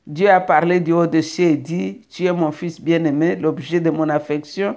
Dieu 0.10 0.28
a 0.28 0.40
parlé 0.40 0.80
du 0.80 0.92
haut 0.92 1.06
de 1.06 1.22
ciel 1.22 1.52
et 1.52 1.58
dit, 1.58 2.02
tu 2.10 2.26
es 2.26 2.34
mon 2.34 2.52
fils 2.52 2.82
bien-aimé, 2.82 3.36
l'objet 3.36 3.80
de 3.80 3.92
mon 3.92 4.10
affection. 4.10 4.76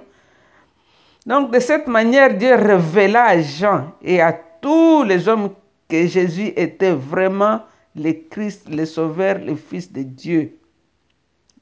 Donc 1.25 1.51
de 1.51 1.59
cette 1.59 1.87
manière, 1.87 2.37
Dieu 2.37 2.53
révéla 2.53 3.23
à 3.23 3.41
Jean 3.41 3.93
et 4.03 4.21
à 4.21 4.31
tous 4.61 5.01
les 5.01 5.27
hommes 5.27 5.49
que 5.89 6.05
Jésus 6.05 6.53
était 6.55 6.91
vraiment 6.91 7.61
le 7.95 8.11
Christ, 8.29 8.69
le 8.69 8.85
Sauveur, 8.85 9.39
le 9.39 9.55
Fils 9.55 9.91
de 9.91 10.03
Dieu. 10.03 10.55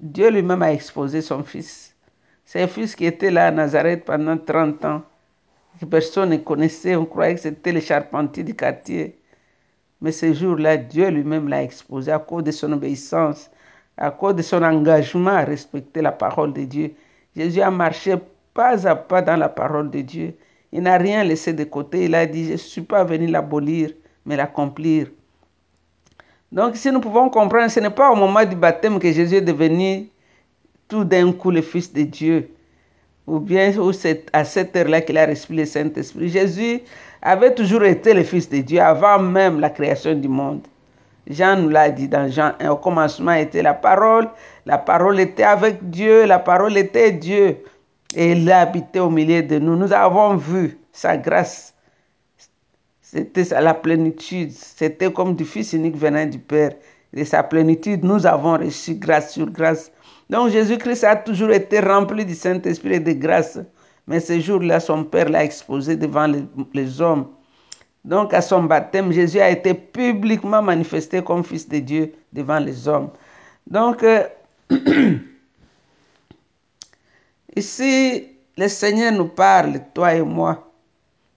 Dieu 0.01 0.29
lui-même 0.29 0.63
a 0.63 0.73
exposé 0.73 1.21
son 1.21 1.41
Fils. 1.41 1.95
C'est 2.43 2.61
un 2.61 2.67
Fils 2.67 2.93
qui 2.93 3.05
était 3.05 3.31
là 3.31 3.47
à 3.47 3.51
Nazareth 3.51 4.03
pendant 4.03 4.37
30 4.37 4.83
ans, 4.83 5.01
que 5.79 5.85
personne 5.85 6.31
ne 6.31 6.37
connaissait, 6.37 6.97
on 6.97 7.05
croyait 7.05 7.35
que 7.35 7.41
c'était 7.41 7.71
le 7.71 7.79
charpentier 7.79 8.43
du 8.43 8.53
quartier. 8.53 9.17
Mais 10.01 10.11
ce 10.11 10.33
jour-là, 10.33 10.77
Dieu 10.77 11.09
lui-même 11.09 11.47
l'a 11.47 11.63
exposé 11.63 12.11
à 12.11 12.19
cause 12.19 12.43
de 12.43 12.51
son 12.51 12.71
obéissance, 12.71 13.51
à 13.97 14.09
cause 14.09 14.35
de 14.35 14.41
son 14.41 14.63
engagement 14.63 15.31
à 15.31 15.43
respecter 15.43 16.01
la 16.01 16.11
parole 16.11 16.53
de 16.53 16.63
Dieu. 16.63 16.93
Jésus 17.35 17.61
a 17.61 17.69
marché 17.69 18.15
pas 18.53 18.87
à 18.87 18.95
pas 18.95 19.21
dans 19.21 19.37
la 19.37 19.49
parole 19.49 19.91
de 19.91 20.01
Dieu. 20.01 20.35
Il 20.73 20.81
n'a 20.81 20.97
rien 20.97 21.23
laissé 21.23 21.53
de 21.53 21.63
côté. 21.63 22.05
Il 22.05 22.15
a 22.15 22.25
dit, 22.25 22.45
je 22.45 22.51
ne 22.53 22.57
suis 22.57 22.81
pas 22.81 23.03
venu 23.03 23.27
l'abolir, 23.27 23.91
mais 24.25 24.35
l'accomplir. 24.35 25.07
Donc 26.51 26.75
si 26.75 26.91
nous 26.91 26.99
pouvons 26.99 27.29
comprendre, 27.29 27.69
ce 27.69 27.79
n'est 27.79 27.89
pas 27.89 28.11
au 28.11 28.15
moment 28.15 28.43
du 28.43 28.55
baptême 28.55 28.99
que 28.99 29.11
Jésus 29.11 29.35
est 29.35 29.41
devenu 29.41 30.09
tout 30.87 31.05
d'un 31.05 31.31
coup 31.31 31.51
le 31.51 31.61
Fils 31.61 31.93
de 31.93 32.01
Dieu, 32.01 32.49
ou 33.31 33.39
bien 33.39 33.71
c'est 33.93 34.25
à 34.33 34.43
cette 34.43 34.75
heure-là 34.75 34.99
qu'il 34.99 35.17
a 35.17 35.25
reçu 35.25 35.53
le 35.53 35.65
Saint-Esprit. 35.65 36.27
Jésus 36.27 36.81
avait 37.21 37.55
toujours 37.55 37.83
été 37.83 38.13
le 38.13 38.23
Fils 38.23 38.49
de 38.49 38.57
Dieu 38.57 38.81
avant 38.81 39.19
même 39.19 39.61
la 39.61 39.69
création 39.69 40.13
du 40.13 40.27
monde. 40.27 40.67
Jean 41.27 41.55
nous 41.55 41.69
l'a 41.69 41.89
dit 41.89 42.09
dans 42.09 42.29
Jean 42.29 42.51
1, 42.59 42.71
au 42.71 42.75
commencement 42.75 43.31
était 43.31 43.61
la 43.61 43.73
parole, 43.73 44.27
la 44.65 44.77
parole 44.77 45.17
était 45.21 45.43
avec 45.43 45.89
Dieu, 45.89 46.25
la 46.25 46.39
parole 46.39 46.75
était 46.77 47.13
Dieu, 47.13 47.59
et 48.15 48.33
il 48.33 48.51
a 48.51 48.59
habité 48.59 48.99
au 48.99 49.09
milieu 49.09 49.41
de 49.41 49.59
nous. 49.59 49.77
Nous 49.77 49.93
avons 49.93 50.35
vu 50.35 50.77
sa 50.91 51.15
grâce. 51.15 51.73
C'était 53.01 53.45
la 53.61 53.73
plénitude, 53.73 54.51
c'était 54.51 55.11
comme 55.11 55.35
du 55.35 55.45
Fils 55.45 55.71
unique 55.71 55.95
venant 55.95 56.25
du 56.25 56.39
Père. 56.39 56.73
Et 57.13 57.23
sa 57.23 57.43
plénitude, 57.43 58.03
nous 58.03 58.25
avons 58.25 58.57
reçu 58.57 58.95
grâce 58.95 59.31
sur 59.33 59.49
grâce. 59.49 59.89
Donc 60.31 60.49
Jésus-Christ 60.49 61.03
a 61.03 61.17
toujours 61.17 61.51
été 61.51 61.81
rempli 61.81 62.25
du 62.25 62.35
Saint-Esprit 62.35 62.93
et 62.93 62.99
de 63.01 63.11
grâce. 63.11 63.59
Mais 64.07 64.21
ce 64.21 64.39
jour-là, 64.39 64.79
son 64.79 65.03
Père 65.03 65.27
l'a 65.27 65.43
exposé 65.43 65.97
devant 65.97 66.25
les, 66.73 67.01
hommes. 67.01 67.27
Donc 68.05 68.33
à 68.33 68.41
son 68.41 68.63
baptême, 68.63 69.11
Jésus 69.11 69.41
a 69.41 69.49
été 69.49 69.73
publiquement 69.73 70.61
manifesté 70.61 71.21
comme 71.21 71.43
Fils 71.43 71.67
de 71.67 71.79
Dieu 71.79 72.13
devant 72.31 72.59
les 72.59 72.87
hommes. 72.87 73.09
Donc 73.67 74.03
euh, 74.03 74.23
ici, 77.57 78.29
le 78.57 78.69
Seigneur 78.69 79.11
nous 79.11 79.27
parle, 79.27 79.81
toi 79.93 80.15
et 80.15 80.21
moi. 80.21 80.71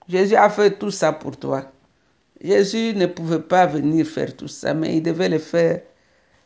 Jésus 0.07 0.35
a 0.35 0.49
fait 0.49 0.71
tout 0.71 0.91
ça 0.91 1.11
pour 1.11 1.35
toi. 1.35 1.65
Jésus 2.41 2.93
ne 2.95 3.07
pouvait 3.07 3.39
pas 3.39 3.65
venir 3.65 4.05
faire 4.05 4.33
tout 4.37 4.47
ça, 4.47 4.73
mais 4.73 4.95
il 4.95 5.03
devait 5.03 5.29
le 5.29 5.39
faire. 5.39 5.81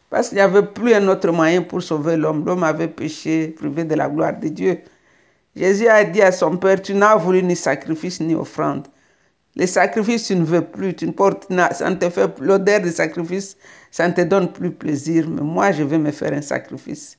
Parce 0.10 0.30
qu'il 0.30 0.38
n'y 0.38 0.42
avait 0.42 0.64
plus 0.64 0.94
un 0.94 1.08
autre 1.08 1.32
moyen 1.32 1.62
pour 1.62 1.84
sauver 1.84 2.18
l'homme. 2.18 2.46
L'homme 2.46 2.64
avait 2.64 2.88
péché, 2.88 3.50
privé 3.50 3.84
de 3.84 3.96
la 3.96 4.10
gloire 4.10 4.38
de 4.40 4.48
Dieu. 4.48 4.80
Jésus 5.56 5.88
a 5.88 6.04
dit 6.04 6.22
à 6.22 6.32
son 6.32 6.58
Père, 6.58 6.82
tu 6.82 6.94
n'as 6.94 7.16
voulu 7.16 7.44
ni 7.44 7.56
sacrifice 7.56 8.20
ni 8.20 8.34
offrande. 8.34 8.88
Les 9.56 9.68
sacrifices, 9.68 10.28
tu 10.28 10.36
ne 10.36 10.44
veux 10.44 10.62
plus, 10.62 10.96
tu 10.96 11.06
ne 11.08 11.12
portes, 11.12 11.48
ça 11.72 11.90
ne 11.90 11.96
te 11.96 12.10
fait 12.10 12.30
l'odeur 12.40 12.80
des 12.80 12.92
sacrifices, 12.92 13.58
ça 13.92 14.08
ne 14.08 14.14
te 14.14 14.22
donne 14.22 14.52
plus 14.52 14.72
plaisir. 14.72 15.28
Mais 15.30 15.42
moi, 15.42 15.72
je 15.72 15.84
vais 15.84 15.98
me 15.98 16.12
faire 16.12 16.34
un 16.34 16.42
sacrifice. 16.42 17.18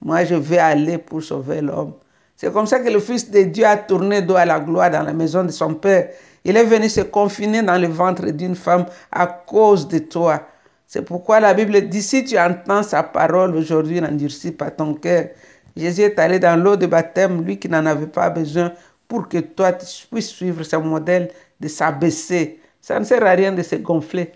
Moi, 0.00 0.24
je 0.24 0.34
vais 0.34 0.58
aller 0.58 0.98
pour 0.98 1.22
sauver 1.22 1.60
l'homme. 1.60 1.94
C'est 2.36 2.52
comme 2.52 2.66
ça 2.66 2.80
que 2.80 2.90
le 2.90 3.00
Fils 3.00 3.30
de 3.30 3.42
Dieu 3.42 3.64
a 3.64 3.76
tourné 3.76 4.20
dos 4.22 4.36
à 4.36 4.44
la 4.44 4.60
gloire 4.60 4.90
dans 4.90 5.02
la 5.02 5.12
maison 5.12 5.44
de 5.44 5.50
son 5.50 5.74
Père. 5.74 6.08
Il 6.44 6.56
est 6.56 6.64
venu 6.64 6.88
se 6.88 7.00
confiner 7.00 7.62
dans 7.62 7.80
le 7.80 7.88
ventre 7.88 8.30
d'une 8.30 8.56
femme 8.56 8.86
à 9.10 9.26
cause 9.26 9.86
de 9.88 9.98
toi. 9.98 10.42
C'est 10.92 11.00
pourquoi 11.00 11.40
la 11.40 11.54
Bible 11.54 11.88
dit, 11.88 12.02
si 12.02 12.22
tu 12.22 12.38
entends 12.38 12.82
sa 12.82 13.02
parole 13.02 13.56
aujourd'hui, 13.56 13.98
n'endurcis 13.98 14.52
pas 14.52 14.70
ton 14.70 14.92
cœur. 14.92 15.28
Jésus 15.74 16.02
est 16.02 16.18
allé 16.18 16.38
dans 16.38 16.62
l'eau 16.62 16.76
de 16.76 16.84
baptême, 16.84 17.42
lui 17.46 17.58
qui 17.58 17.66
n'en 17.66 17.86
avait 17.86 18.06
pas 18.06 18.28
besoin, 18.28 18.74
pour 19.08 19.26
que 19.26 19.38
toi 19.38 19.72
tu 19.72 20.06
puisses 20.08 20.28
suivre 20.28 20.62
son 20.64 20.82
modèle 20.82 21.30
de 21.60 21.66
s'abaisser. 21.66 22.60
Ça 22.82 23.00
ne 23.00 23.04
sert 23.04 23.24
à 23.24 23.30
rien 23.30 23.52
de 23.52 23.62
se 23.62 23.76
gonfler. 23.76 24.32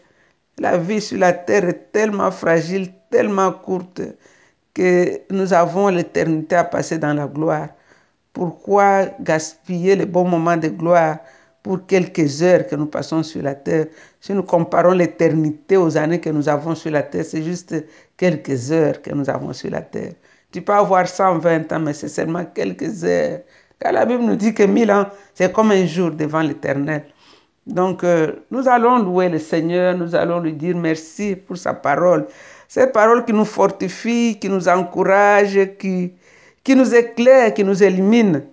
La 0.59 0.79
vie 0.79 1.03
sur 1.03 1.19
la 1.19 1.35
terre 1.35 1.69
est 1.69 1.93
tellement 1.93 2.31
fragile, 2.31 2.91
tellement 3.11 3.53
courte, 3.53 4.01
que 4.73 5.21
nous 5.31 5.53
avons 5.53 5.89
l'éternité 5.89 6.57
à 6.57 6.65
passer 6.65 6.97
dans 6.97 7.13
la 7.13 7.27
gloire. 7.27 7.69
Pourquoi 8.33 9.05
gaspiller 9.21 9.95
les 9.95 10.07
bons 10.07 10.27
moments 10.27 10.57
de 10.57 10.69
gloire? 10.69 11.19
Pour 11.67 11.85
quelques 11.85 12.45
heures 12.45 12.65
que 12.65 12.77
nous 12.77 12.87
passons 12.87 13.25
sur 13.25 13.43
la 13.43 13.57
terre 13.57 13.87
Si 14.21 14.33
nous 14.33 14.45
comparons 14.45 14.93
l'éternité 14.93 15.77
aux 15.77 15.97
années 15.97 16.21
que 16.21 16.31
nous 16.31 16.49
avons 16.49 16.77
sur 16.77 16.93
la 16.93 17.03
terre, 17.03 17.25
c'est 17.25 17.43
juste 17.43 17.75
quelques 18.17 18.71
heures 18.71 19.03
que 19.03 19.11
nous 19.13 19.29
avons 19.29 19.53
sur 19.53 19.73
la 19.73 19.81
terre. 19.81 20.13
Tu 20.53 20.63
peux 20.63 20.75
avoir 20.75 21.09
120 21.09 21.73
ans, 21.73 21.81
mais 21.81 21.93
c'est 21.93 22.07
seulement 22.09 22.45
quelques 22.45 23.03
heures. 23.03 23.41
Car 23.81 23.91
la 23.91 24.07
Bible 24.07 24.23
nous 24.23 24.37
dit 24.37 24.55
que 24.55 24.63
mille 24.63 24.93
ans, 24.93 25.07
c'est 25.35 25.53
comme 25.53 25.73
un 25.73 25.85
jour 25.87 26.13
devant 26.13 26.41
l'éternel. 26.41 27.03
Donc, 27.67 28.05
euh, 28.05 28.45
nous 28.53 28.69
allons 28.69 29.01
louer 29.01 29.29
le 29.29 29.41
Seigneur, 29.41 29.99
nous 29.99 30.15
allons 30.15 30.39
lui 30.39 30.53
dire 30.53 30.77
merci 30.77 31.35
pour 31.35 31.57
sa 31.57 31.75
parole. 31.75 32.29
Cette 32.69 32.93
parole 32.93 33.25
qui 33.25 33.33
nous 33.33 33.45
fortifie, 33.45 34.39
qui 34.41 34.49
nous 34.49 34.69
encourage, 34.69 35.59
qui, 35.81 36.13
qui 36.63 36.77
nous 36.77 36.95
éclaire, 36.95 37.53
qui 37.53 37.65
nous 37.65 37.83
élimine. 37.83 38.45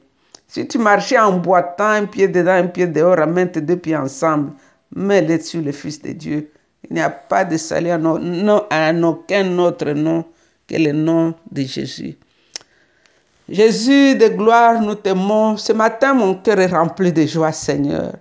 Si 0.53 0.67
tu 0.67 0.77
marchais 0.77 1.17
en 1.17 1.39
boitant, 1.39 1.93
un 1.93 2.05
pied 2.05 2.27
dedans, 2.27 2.51
un 2.51 2.67
pied 2.67 2.86
dehors, 2.86 3.17
ramène 3.17 3.50
tes 3.50 3.60
deux 3.60 3.75
pieds 3.75 3.98
ensemble, 3.98 4.51
mets-les 4.95 5.41
sur 5.41 5.63
le 5.63 5.72
Fils 5.72 6.00
de 6.00 6.12
Dieu. 6.12 6.51
Il 6.88 6.93
n'y 6.93 7.01
a 7.01 7.10
pas 7.10 7.43
de 7.43 7.57
salut 7.57 7.89
à, 7.89 7.98
aucun 7.98 9.57
autre 9.57 9.89
nom 9.93 10.24
que 10.67 10.75
le 10.75 10.91
nom 10.91 11.33
de 11.50 11.62
Jésus. 11.63 12.15
Jésus 13.50 14.13
de 14.13 14.27
gloire, 14.27 14.79
nous 14.79 14.93
t'aimons. 14.93 15.57
Ce 15.57 15.74
matin, 15.74 16.13
mon 16.13 16.36
cœur 16.36 16.60
est 16.60 16.67
rempli 16.67 17.12
de 17.12 17.25
joie, 17.25 17.51
Seigneur, 17.51 18.13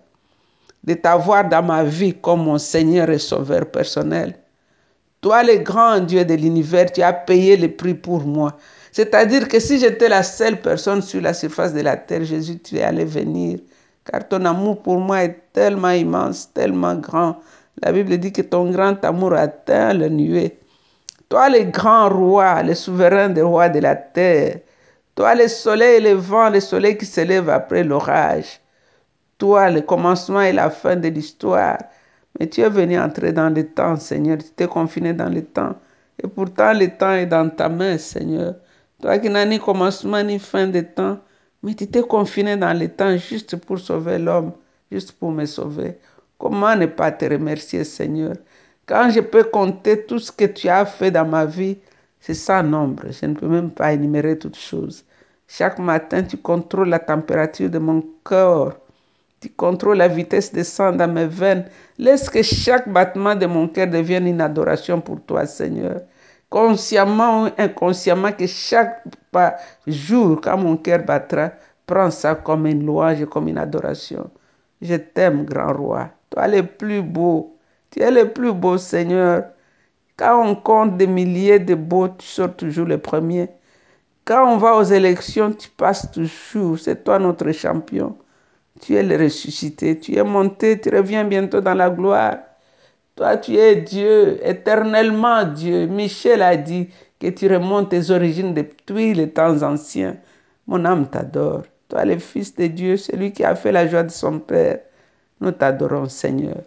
de 0.85 0.95
t'avoir 0.95 1.47
dans 1.47 1.63
ma 1.63 1.85
vie 1.85 2.15
comme 2.15 2.45
mon 2.45 2.57
Seigneur 2.57 3.11
et 3.11 3.19
Sauveur 3.19 3.67
personnel. 3.67 4.39
Toi, 5.21 5.43
le 5.43 5.59
grand 5.59 6.01
Dieu 6.01 6.25
de 6.25 6.33
l'univers, 6.33 6.91
tu 6.91 7.03
as 7.03 7.13
payé 7.13 7.59
le 7.59 7.69
prix 7.77 7.93
pour 7.93 8.23
moi. 8.23 8.57
C'est-à-dire 8.93 9.49
que 9.49 9.59
si 9.59 9.79
j'étais 9.79 10.09
la 10.09 10.23
seule 10.23 10.61
personne 10.61 11.01
sur 11.01 11.23
la 11.23 11.33
surface 11.33 11.73
de 11.73 11.81
la 11.81 11.97
terre, 11.97 12.25
Jésus, 12.25 12.59
tu 12.59 12.77
es 12.77 12.83
allé 12.83 13.07
venir. 13.07 13.59
Car 14.05 14.29
ton 14.29 14.45
amour 14.45 14.83
pour 14.83 14.99
moi 14.99 15.25
est 15.25 15.41
tellement 15.53 15.91
immense, 15.91 16.53
tellement 16.53 16.95
grand. 16.97 17.41
La 17.83 17.91
Bible 17.91 18.19
dit 18.19 18.33
que 18.33 18.43
ton 18.43 18.71
grand 18.71 19.03
amour 19.05 19.33
atteint 19.33 19.95
le 19.95 20.09
nuée. 20.09 20.59
Toi, 21.31 21.49
le 21.49 21.71
grand 21.71 22.11
roi, 22.11 22.63
le 22.63 22.75
souverain 22.75 23.31
des 23.31 23.41
rois 23.41 23.71
de 23.71 23.79
la 23.79 23.97
terre. 23.97 24.59
Toi, 25.15 25.35
le 25.37 25.49
soleil 25.49 25.97
et 25.97 26.01
le 26.01 26.13
vent, 26.13 26.51
le 26.51 26.61
soleil 26.61 26.99
qui 26.99 27.07
se 27.07 27.23
lève 27.23 27.49
après 27.49 27.85
l'orage. 27.85 28.61
Toi, 29.39 29.71
le 29.71 29.81
commencement 29.81 30.43
et 30.43 30.53
la 30.53 30.69
fin 30.69 30.97
de 30.97 31.09
l'histoire. 31.09 31.79
Mais 32.39 32.47
tu 32.47 32.61
es 32.61 32.69
venu 32.69 32.99
entrer 33.01 33.33
dans 33.33 33.49
le 33.49 33.67
temps, 33.67 33.97
Seigneur. 33.97 34.39
Tu 34.39 34.51
t'es 34.51 34.67
confiné 34.67 35.15
dans 35.15 35.31
le 35.31 35.43
temps. 35.43 35.77
Et 36.23 36.29
pourtant, 36.29 36.75
le 36.75 36.89
temps 36.89 37.13
est 37.13 37.27
dans 37.27 37.49
ta 37.49 37.71
main, 37.71 37.97
Seigneur. 37.97 38.55
Toi 39.03 39.19
qui 39.19 39.29
n'as 39.29 39.45
ni 39.45 39.59
commencement 39.59 40.23
ni 40.23 40.39
fin 40.39 40.69
de 40.69 40.81
temps, 40.81 41.19
mais 41.61 41.75
tu 41.75 41.89
t'es 41.89 42.03
confiné 42.03 42.57
dans 42.57 42.73
le 42.73 42.87
temps 42.87 43.17
juste 43.17 43.57
pour 43.57 43.81
sauver 43.81 44.17
l'homme, 44.17 44.53
juste 44.93 45.11
pour 45.11 45.33
me 45.33 45.45
sauver. 45.45 45.99
Comment 46.39 46.77
ne 46.77 46.87
pas 46.87 47.11
te 47.11 47.25
remercier, 47.25 47.83
Seigneur? 47.83 48.35
Quand 48.87 49.11
je 49.11 49.19
peux 49.19 49.43
compter 49.43 50.07
tout 50.07 50.21
ce 50.21 50.31
que 50.31 50.45
tu 50.45 50.69
as 50.69 50.87
fait 50.87 51.11
dans 51.11 51.27
ma 51.27 51.45
vie, 51.45 51.79
c'est 52.21 52.35
sans 52.35 52.63
nombre. 52.63 53.03
Je 53.11 53.27
ne 53.27 53.35
peux 53.35 53.49
même 53.49 53.73
pas 53.73 53.93
énumérer 53.93 54.39
toutes 54.39 54.57
choses. 54.57 55.05
Chaque 55.49 55.81
matin, 55.81 56.23
tu 56.23 56.37
contrôles 56.37 56.89
la 56.89 57.01
température 57.01 57.71
de 57.71 57.79
mon 57.79 58.05
corps. 58.23 58.75
Tu 59.41 59.51
contrôles 59.51 59.97
la 59.97 60.07
vitesse 60.07 60.53
de 60.53 60.63
sang 60.63 60.93
dans 60.93 61.13
mes 61.13 61.27
veines. 61.27 61.65
Laisse 61.99 62.31
que 62.31 62.43
chaque 62.43 62.89
battement 62.89 63.35
de 63.35 63.47
mon 63.47 63.67
cœur 63.67 63.89
devienne 63.89 64.29
une 64.29 64.41
adoration 64.41 65.01
pour 65.01 65.21
toi, 65.23 65.45
Seigneur 65.45 66.03
consciemment 66.53 67.45
ou 67.45 67.49
inconsciemment, 67.57 68.31
que 68.33 68.47
chaque 68.47 69.03
jour, 69.87 70.39
quand 70.43 70.59
mon 70.59 70.77
cœur 70.77 71.03
battra, 71.03 71.53
prends 71.87 72.11
ça 72.11 72.35
comme 72.35 72.67
une 72.67 72.85
louange, 72.85 73.25
comme 73.25 73.49
une 73.49 73.57
adoration. 73.57 74.31
Je 74.83 74.97
t'aime, 74.97 75.45
grand 75.47 75.73
roi. 75.73 76.11
Toi, 76.29 76.49
le 76.49 76.63
plus 76.63 77.01
beau. 77.01 77.57
Tu 77.91 78.01
es 78.01 78.11
le 78.11 78.31
plus 78.31 78.53
beau, 78.53 78.77
Seigneur. 78.77 79.45
Quand 80.17 80.47
on 80.47 80.55
compte 80.55 80.99
des 80.99 81.07
milliers 81.07 81.59
de 81.59 81.75
beaux, 81.75 82.09
tu 82.09 82.27
sors 82.27 82.55
toujours 82.55 82.87
le 82.87 82.99
premier. 82.99 83.49
Quand 84.27 84.47
on 84.47 84.59
va 84.59 84.77
aux 84.77 84.83
élections, 84.83 85.53
tu 85.53 85.71
passes 85.71 86.11
toujours. 86.11 86.79
C'est 86.79 87.03
toi 87.03 87.19
notre 87.19 87.51
champion. 87.53 88.17
Tu 88.81 88.95
es 88.95 89.03
le 89.03 89.17
ressuscité. 89.17 89.99
Tu 89.99 90.17
es 90.17 90.23
monté. 90.23 90.79
Tu 90.79 90.91
reviens 90.91 91.25
bientôt 91.25 91.63
dans 91.63 91.75
la 91.75 91.89
gloire. 91.89 92.37
Toi, 93.23 93.37
tu 93.37 93.55
es 93.55 93.77
Dieu, 93.77 94.41
éternellement 94.45 95.45
Dieu. 95.45 95.87
Michel 95.87 96.43
a 96.43 96.57
dit 96.57 96.89
que 97.21 97.29
tu 97.29 97.47
remontes 97.47 97.91
tes 97.91 98.11
origines 98.11 98.53
depuis 98.53 99.15
les 99.15 99.31
temps 99.31 99.63
anciens. 99.63 100.17
Mon 100.67 100.85
âme 100.85 101.09
t'adore. 101.09 101.63
Toi, 101.89 102.05
le 102.05 102.19
Fils 102.19 102.53
de 102.57 102.67
Dieu, 102.67 102.97
celui 102.97 103.31
qui 103.31 103.45
a 103.45 103.55
fait 103.55 103.71
la 103.71 103.87
joie 103.87 104.03
de 104.03 104.11
son 104.11 104.41
Père. 104.41 104.81
Nous 105.41 105.53
t'adorons, 105.53 106.09
Seigneur. 106.09 106.63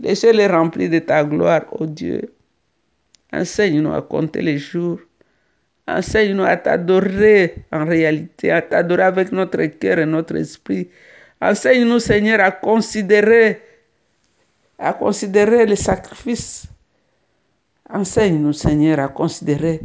Laissez-les 0.00 0.46
remplis 0.46 0.88
de 0.88 1.00
ta 1.00 1.22
gloire, 1.24 1.66
ô 1.72 1.84
Dieu. 1.84 2.32
Enseigne-nous 3.30 3.92
à 3.92 4.00
compter 4.00 4.40
les 4.40 4.56
jours. 4.56 5.00
Enseigne-nous 5.86 6.44
à 6.44 6.56
t'adorer 6.56 7.66
en 7.70 7.84
réalité, 7.84 8.50
à 8.50 8.62
t'adorer 8.62 9.02
avec 9.02 9.30
notre 9.30 9.62
cœur 9.62 9.98
et 9.98 10.06
notre 10.06 10.36
esprit. 10.36 10.88
Enseigne-nous, 11.42 11.98
Seigneur, 11.98 12.40
à 12.40 12.50
considérer 12.50 13.60
à 14.78 14.92
considérer 14.92 15.66
les 15.66 15.76
sacrifices. 15.76 16.66
Enseigne-nous, 17.90 18.52
Seigneur, 18.52 19.00
à 19.00 19.08
considérer 19.08 19.80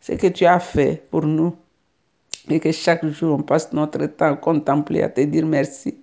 ce 0.00 0.12
que 0.12 0.28
tu 0.28 0.46
as 0.46 0.60
fait 0.60 1.02
pour 1.10 1.24
nous 1.26 1.54
et 2.48 2.58
que 2.58 2.72
chaque 2.72 3.06
jour 3.06 3.38
on 3.38 3.42
passe 3.42 3.72
notre 3.72 4.06
temps 4.06 4.32
à 4.32 4.36
contempler, 4.36 5.02
à 5.02 5.08
te 5.08 5.20
dire 5.20 5.46
merci. 5.46 5.98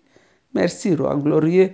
Merci, 0.54 0.96
roi 0.96 1.16
glorieux. 1.16 1.72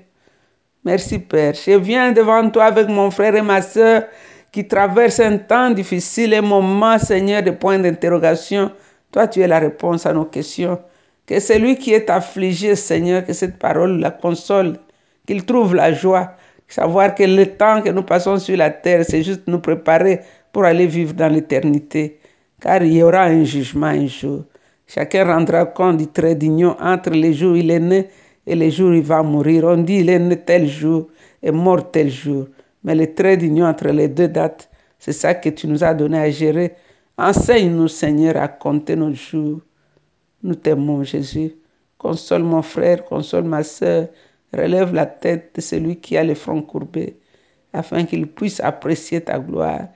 Merci, 0.83 1.19
Père. 1.19 1.53
Je 1.55 1.71
viens 1.77 2.11
devant 2.11 2.49
toi 2.49 2.65
avec 2.65 2.87
mon 2.87 3.09
frère 3.09 3.35
et 3.35 3.41
ma 3.41 3.61
soeur 3.61 4.03
qui 4.51 4.67
traversent 4.67 5.19
un 5.19 5.37
temps 5.37 5.71
difficile, 5.71 6.33
un 6.33 6.41
moment, 6.41 6.99
Seigneur, 6.99 7.41
de 7.41 7.51
points 7.51 7.79
d'interrogation. 7.79 8.71
Toi, 9.11 9.27
tu 9.27 9.41
es 9.41 9.47
la 9.47 9.59
réponse 9.59 10.05
à 10.05 10.13
nos 10.13 10.25
questions. 10.25 10.79
Que 11.25 11.39
celui 11.39 11.77
qui 11.77 11.93
est 11.93 12.09
affligé, 12.09 12.75
Seigneur, 12.75 13.25
que 13.25 13.33
cette 13.33 13.57
parole 13.57 13.99
la 13.99 14.11
console, 14.11 14.77
qu'il 15.25 15.43
trouve 15.45 15.73
la 15.73 15.91
joie, 15.91 16.35
Savoir 16.67 17.13
que 17.15 17.23
le 17.23 17.45
temps 17.45 17.81
que 17.81 17.89
nous 17.89 18.03
passons 18.03 18.37
sur 18.37 18.57
la 18.57 18.69
terre, 18.69 19.05
c'est 19.07 19.23
juste 19.23 19.43
nous 19.47 19.59
préparer 19.59 20.21
pour 20.51 20.65
aller 20.65 20.87
vivre 20.87 21.13
dans 21.13 21.31
l'éternité. 21.31 22.19
Car 22.59 22.83
il 22.83 22.93
y 22.93 23.03
aura 23.03 23.23
un 23.23 23.43
jugement 23.43 23.87
un 23.87 24.07
jour. 24.07 24.43
Chacun 24.87 25.25
rendra 25.25 25.65
compte 25.65 25.97
du 25.97 26.07
trait 26.07 26.35
d'union 26.35 26.75
entre 26.79 27.11
les 27.11 27.33
jours 27.33 27.53
où 27.53 27.55
il 27.55 27.71
est 27.71 27.79
né 27.79 28.09
et 28.45 28.55
les 28.55 28.71
jours 28.71 28.91
où 28.91 28.93
il 28.93 29.03
va 29.03 29.21
mourir. 29.23 29.65
On 29.65 29.77
dit 29.77 29.97
il 29.97 30.09
est 30.09 30.19
né 30.19 30.37
tel 30.37 30.67
jour 30.67 31.07
et 31.41 31.51
mort 31.51 31.91
tel 31.91 32.09
jour. 32.09 32.47
Mais 32.83 32.95
le 32.95 33.13
trait 33.13 33.37
d'union 33.37 33.65
entre 33.65 33.87
les 33.89 34.07
deux 34.07 34.27
dates, 34.27 34.69
c'est 34.99 35.13
ça 35.13 35.33
que 35.33 35.49
tu 35.49 35.67
nous 35.67 35.83
as 35.83 35.93
donné 35.93 36.17
à 36.19 36.29
gérer 36.29 36.75
Enseigne-nous, 37.17 37.87
Seigneur, 37.87 38.35
à 38.35 38.49
compter 38.49 38.95
nos 38.95 39.13
jours. 39.13 39.61
Nous 40.43 40.55
t'aimons, 40.55 41.03
Jésus. 41.03 41.55
Console 41.97 42.43
mon 42.43 42.61
frère, 42.61 43.05
console 43.05 43.45
ma 43.45 43.63
soeur. 43.63 44.09
Relève 44.55 44.93
la 44.93 45.05
tête 45.05 45.51
de 45.55 45.61
celui 45.61 45.97
qui 45.97 46.17
a 46.17 46.23
le 46.23 46.35
front 46.35 46.61
courbé, 46.61 47.17
afin 47.73 48.05
qu'il 48.05 48.27
puisse 48.27 48.59
apprécier 48.59 49.21
ta 49.21 49.39
gloire 49.39 49.87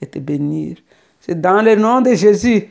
et 0.00 0.06
te 0.06 0.18
bénir. 0.18 0.76
C'est 1.20 1.40
dans 1.40 1.62
le 1.62 1.74
nom 1.74 2.00
de 2.00 2.14
Jésus 2.14 2.68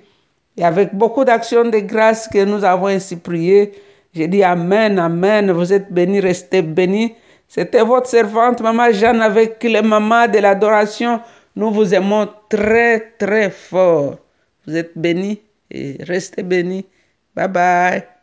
et 0.57 0.63
avec 0.63 0.95
beaucoup 0.95 1.23
d'actions 1.25 1.65
de 1.65 1.79
grâce 1.79 2.27
que 2.27 2.43
nous 2.43 2.63
avons 2.63 2.87
ainsi 2.87 3.15
prié. 3.17 3.73
J'ai 4.13 4.27
dit 4.27 4.43
Amen, 4.43 4.97
Amen. 4.97 5.51
Vous 5.51 5.73
êtes 5.73 5.91
bénis, 5.91 6.21
restez 6.21 6.61
bénis. 6.61 7.13
C'était 7.47 7.83
votre 7.83 8.07
servante, 8.07 8.61
Maman 8.61 8.91
Jeanne, 8.91 9.21
avec 9.21 9.61
les 9.63 9.81
mamans 9.81 10.27
de 10.27 10.39
l'adoration. 10.39 11.19
Nous 11.55 11.71
vous 11.71 11.93
aimons 11.93 12.27
très, 12.49 13.11
très 13.19 13.49
fort. 13.49 14.17
Vous 14.65 14.75
êtes 14.75 14.97
bénis 14.97 15.41
et 15.69 15.97
restez 16.03 16.43
bénis. 16.43 16.85
Bye 17.35 17.47
bye. 17.49 18.14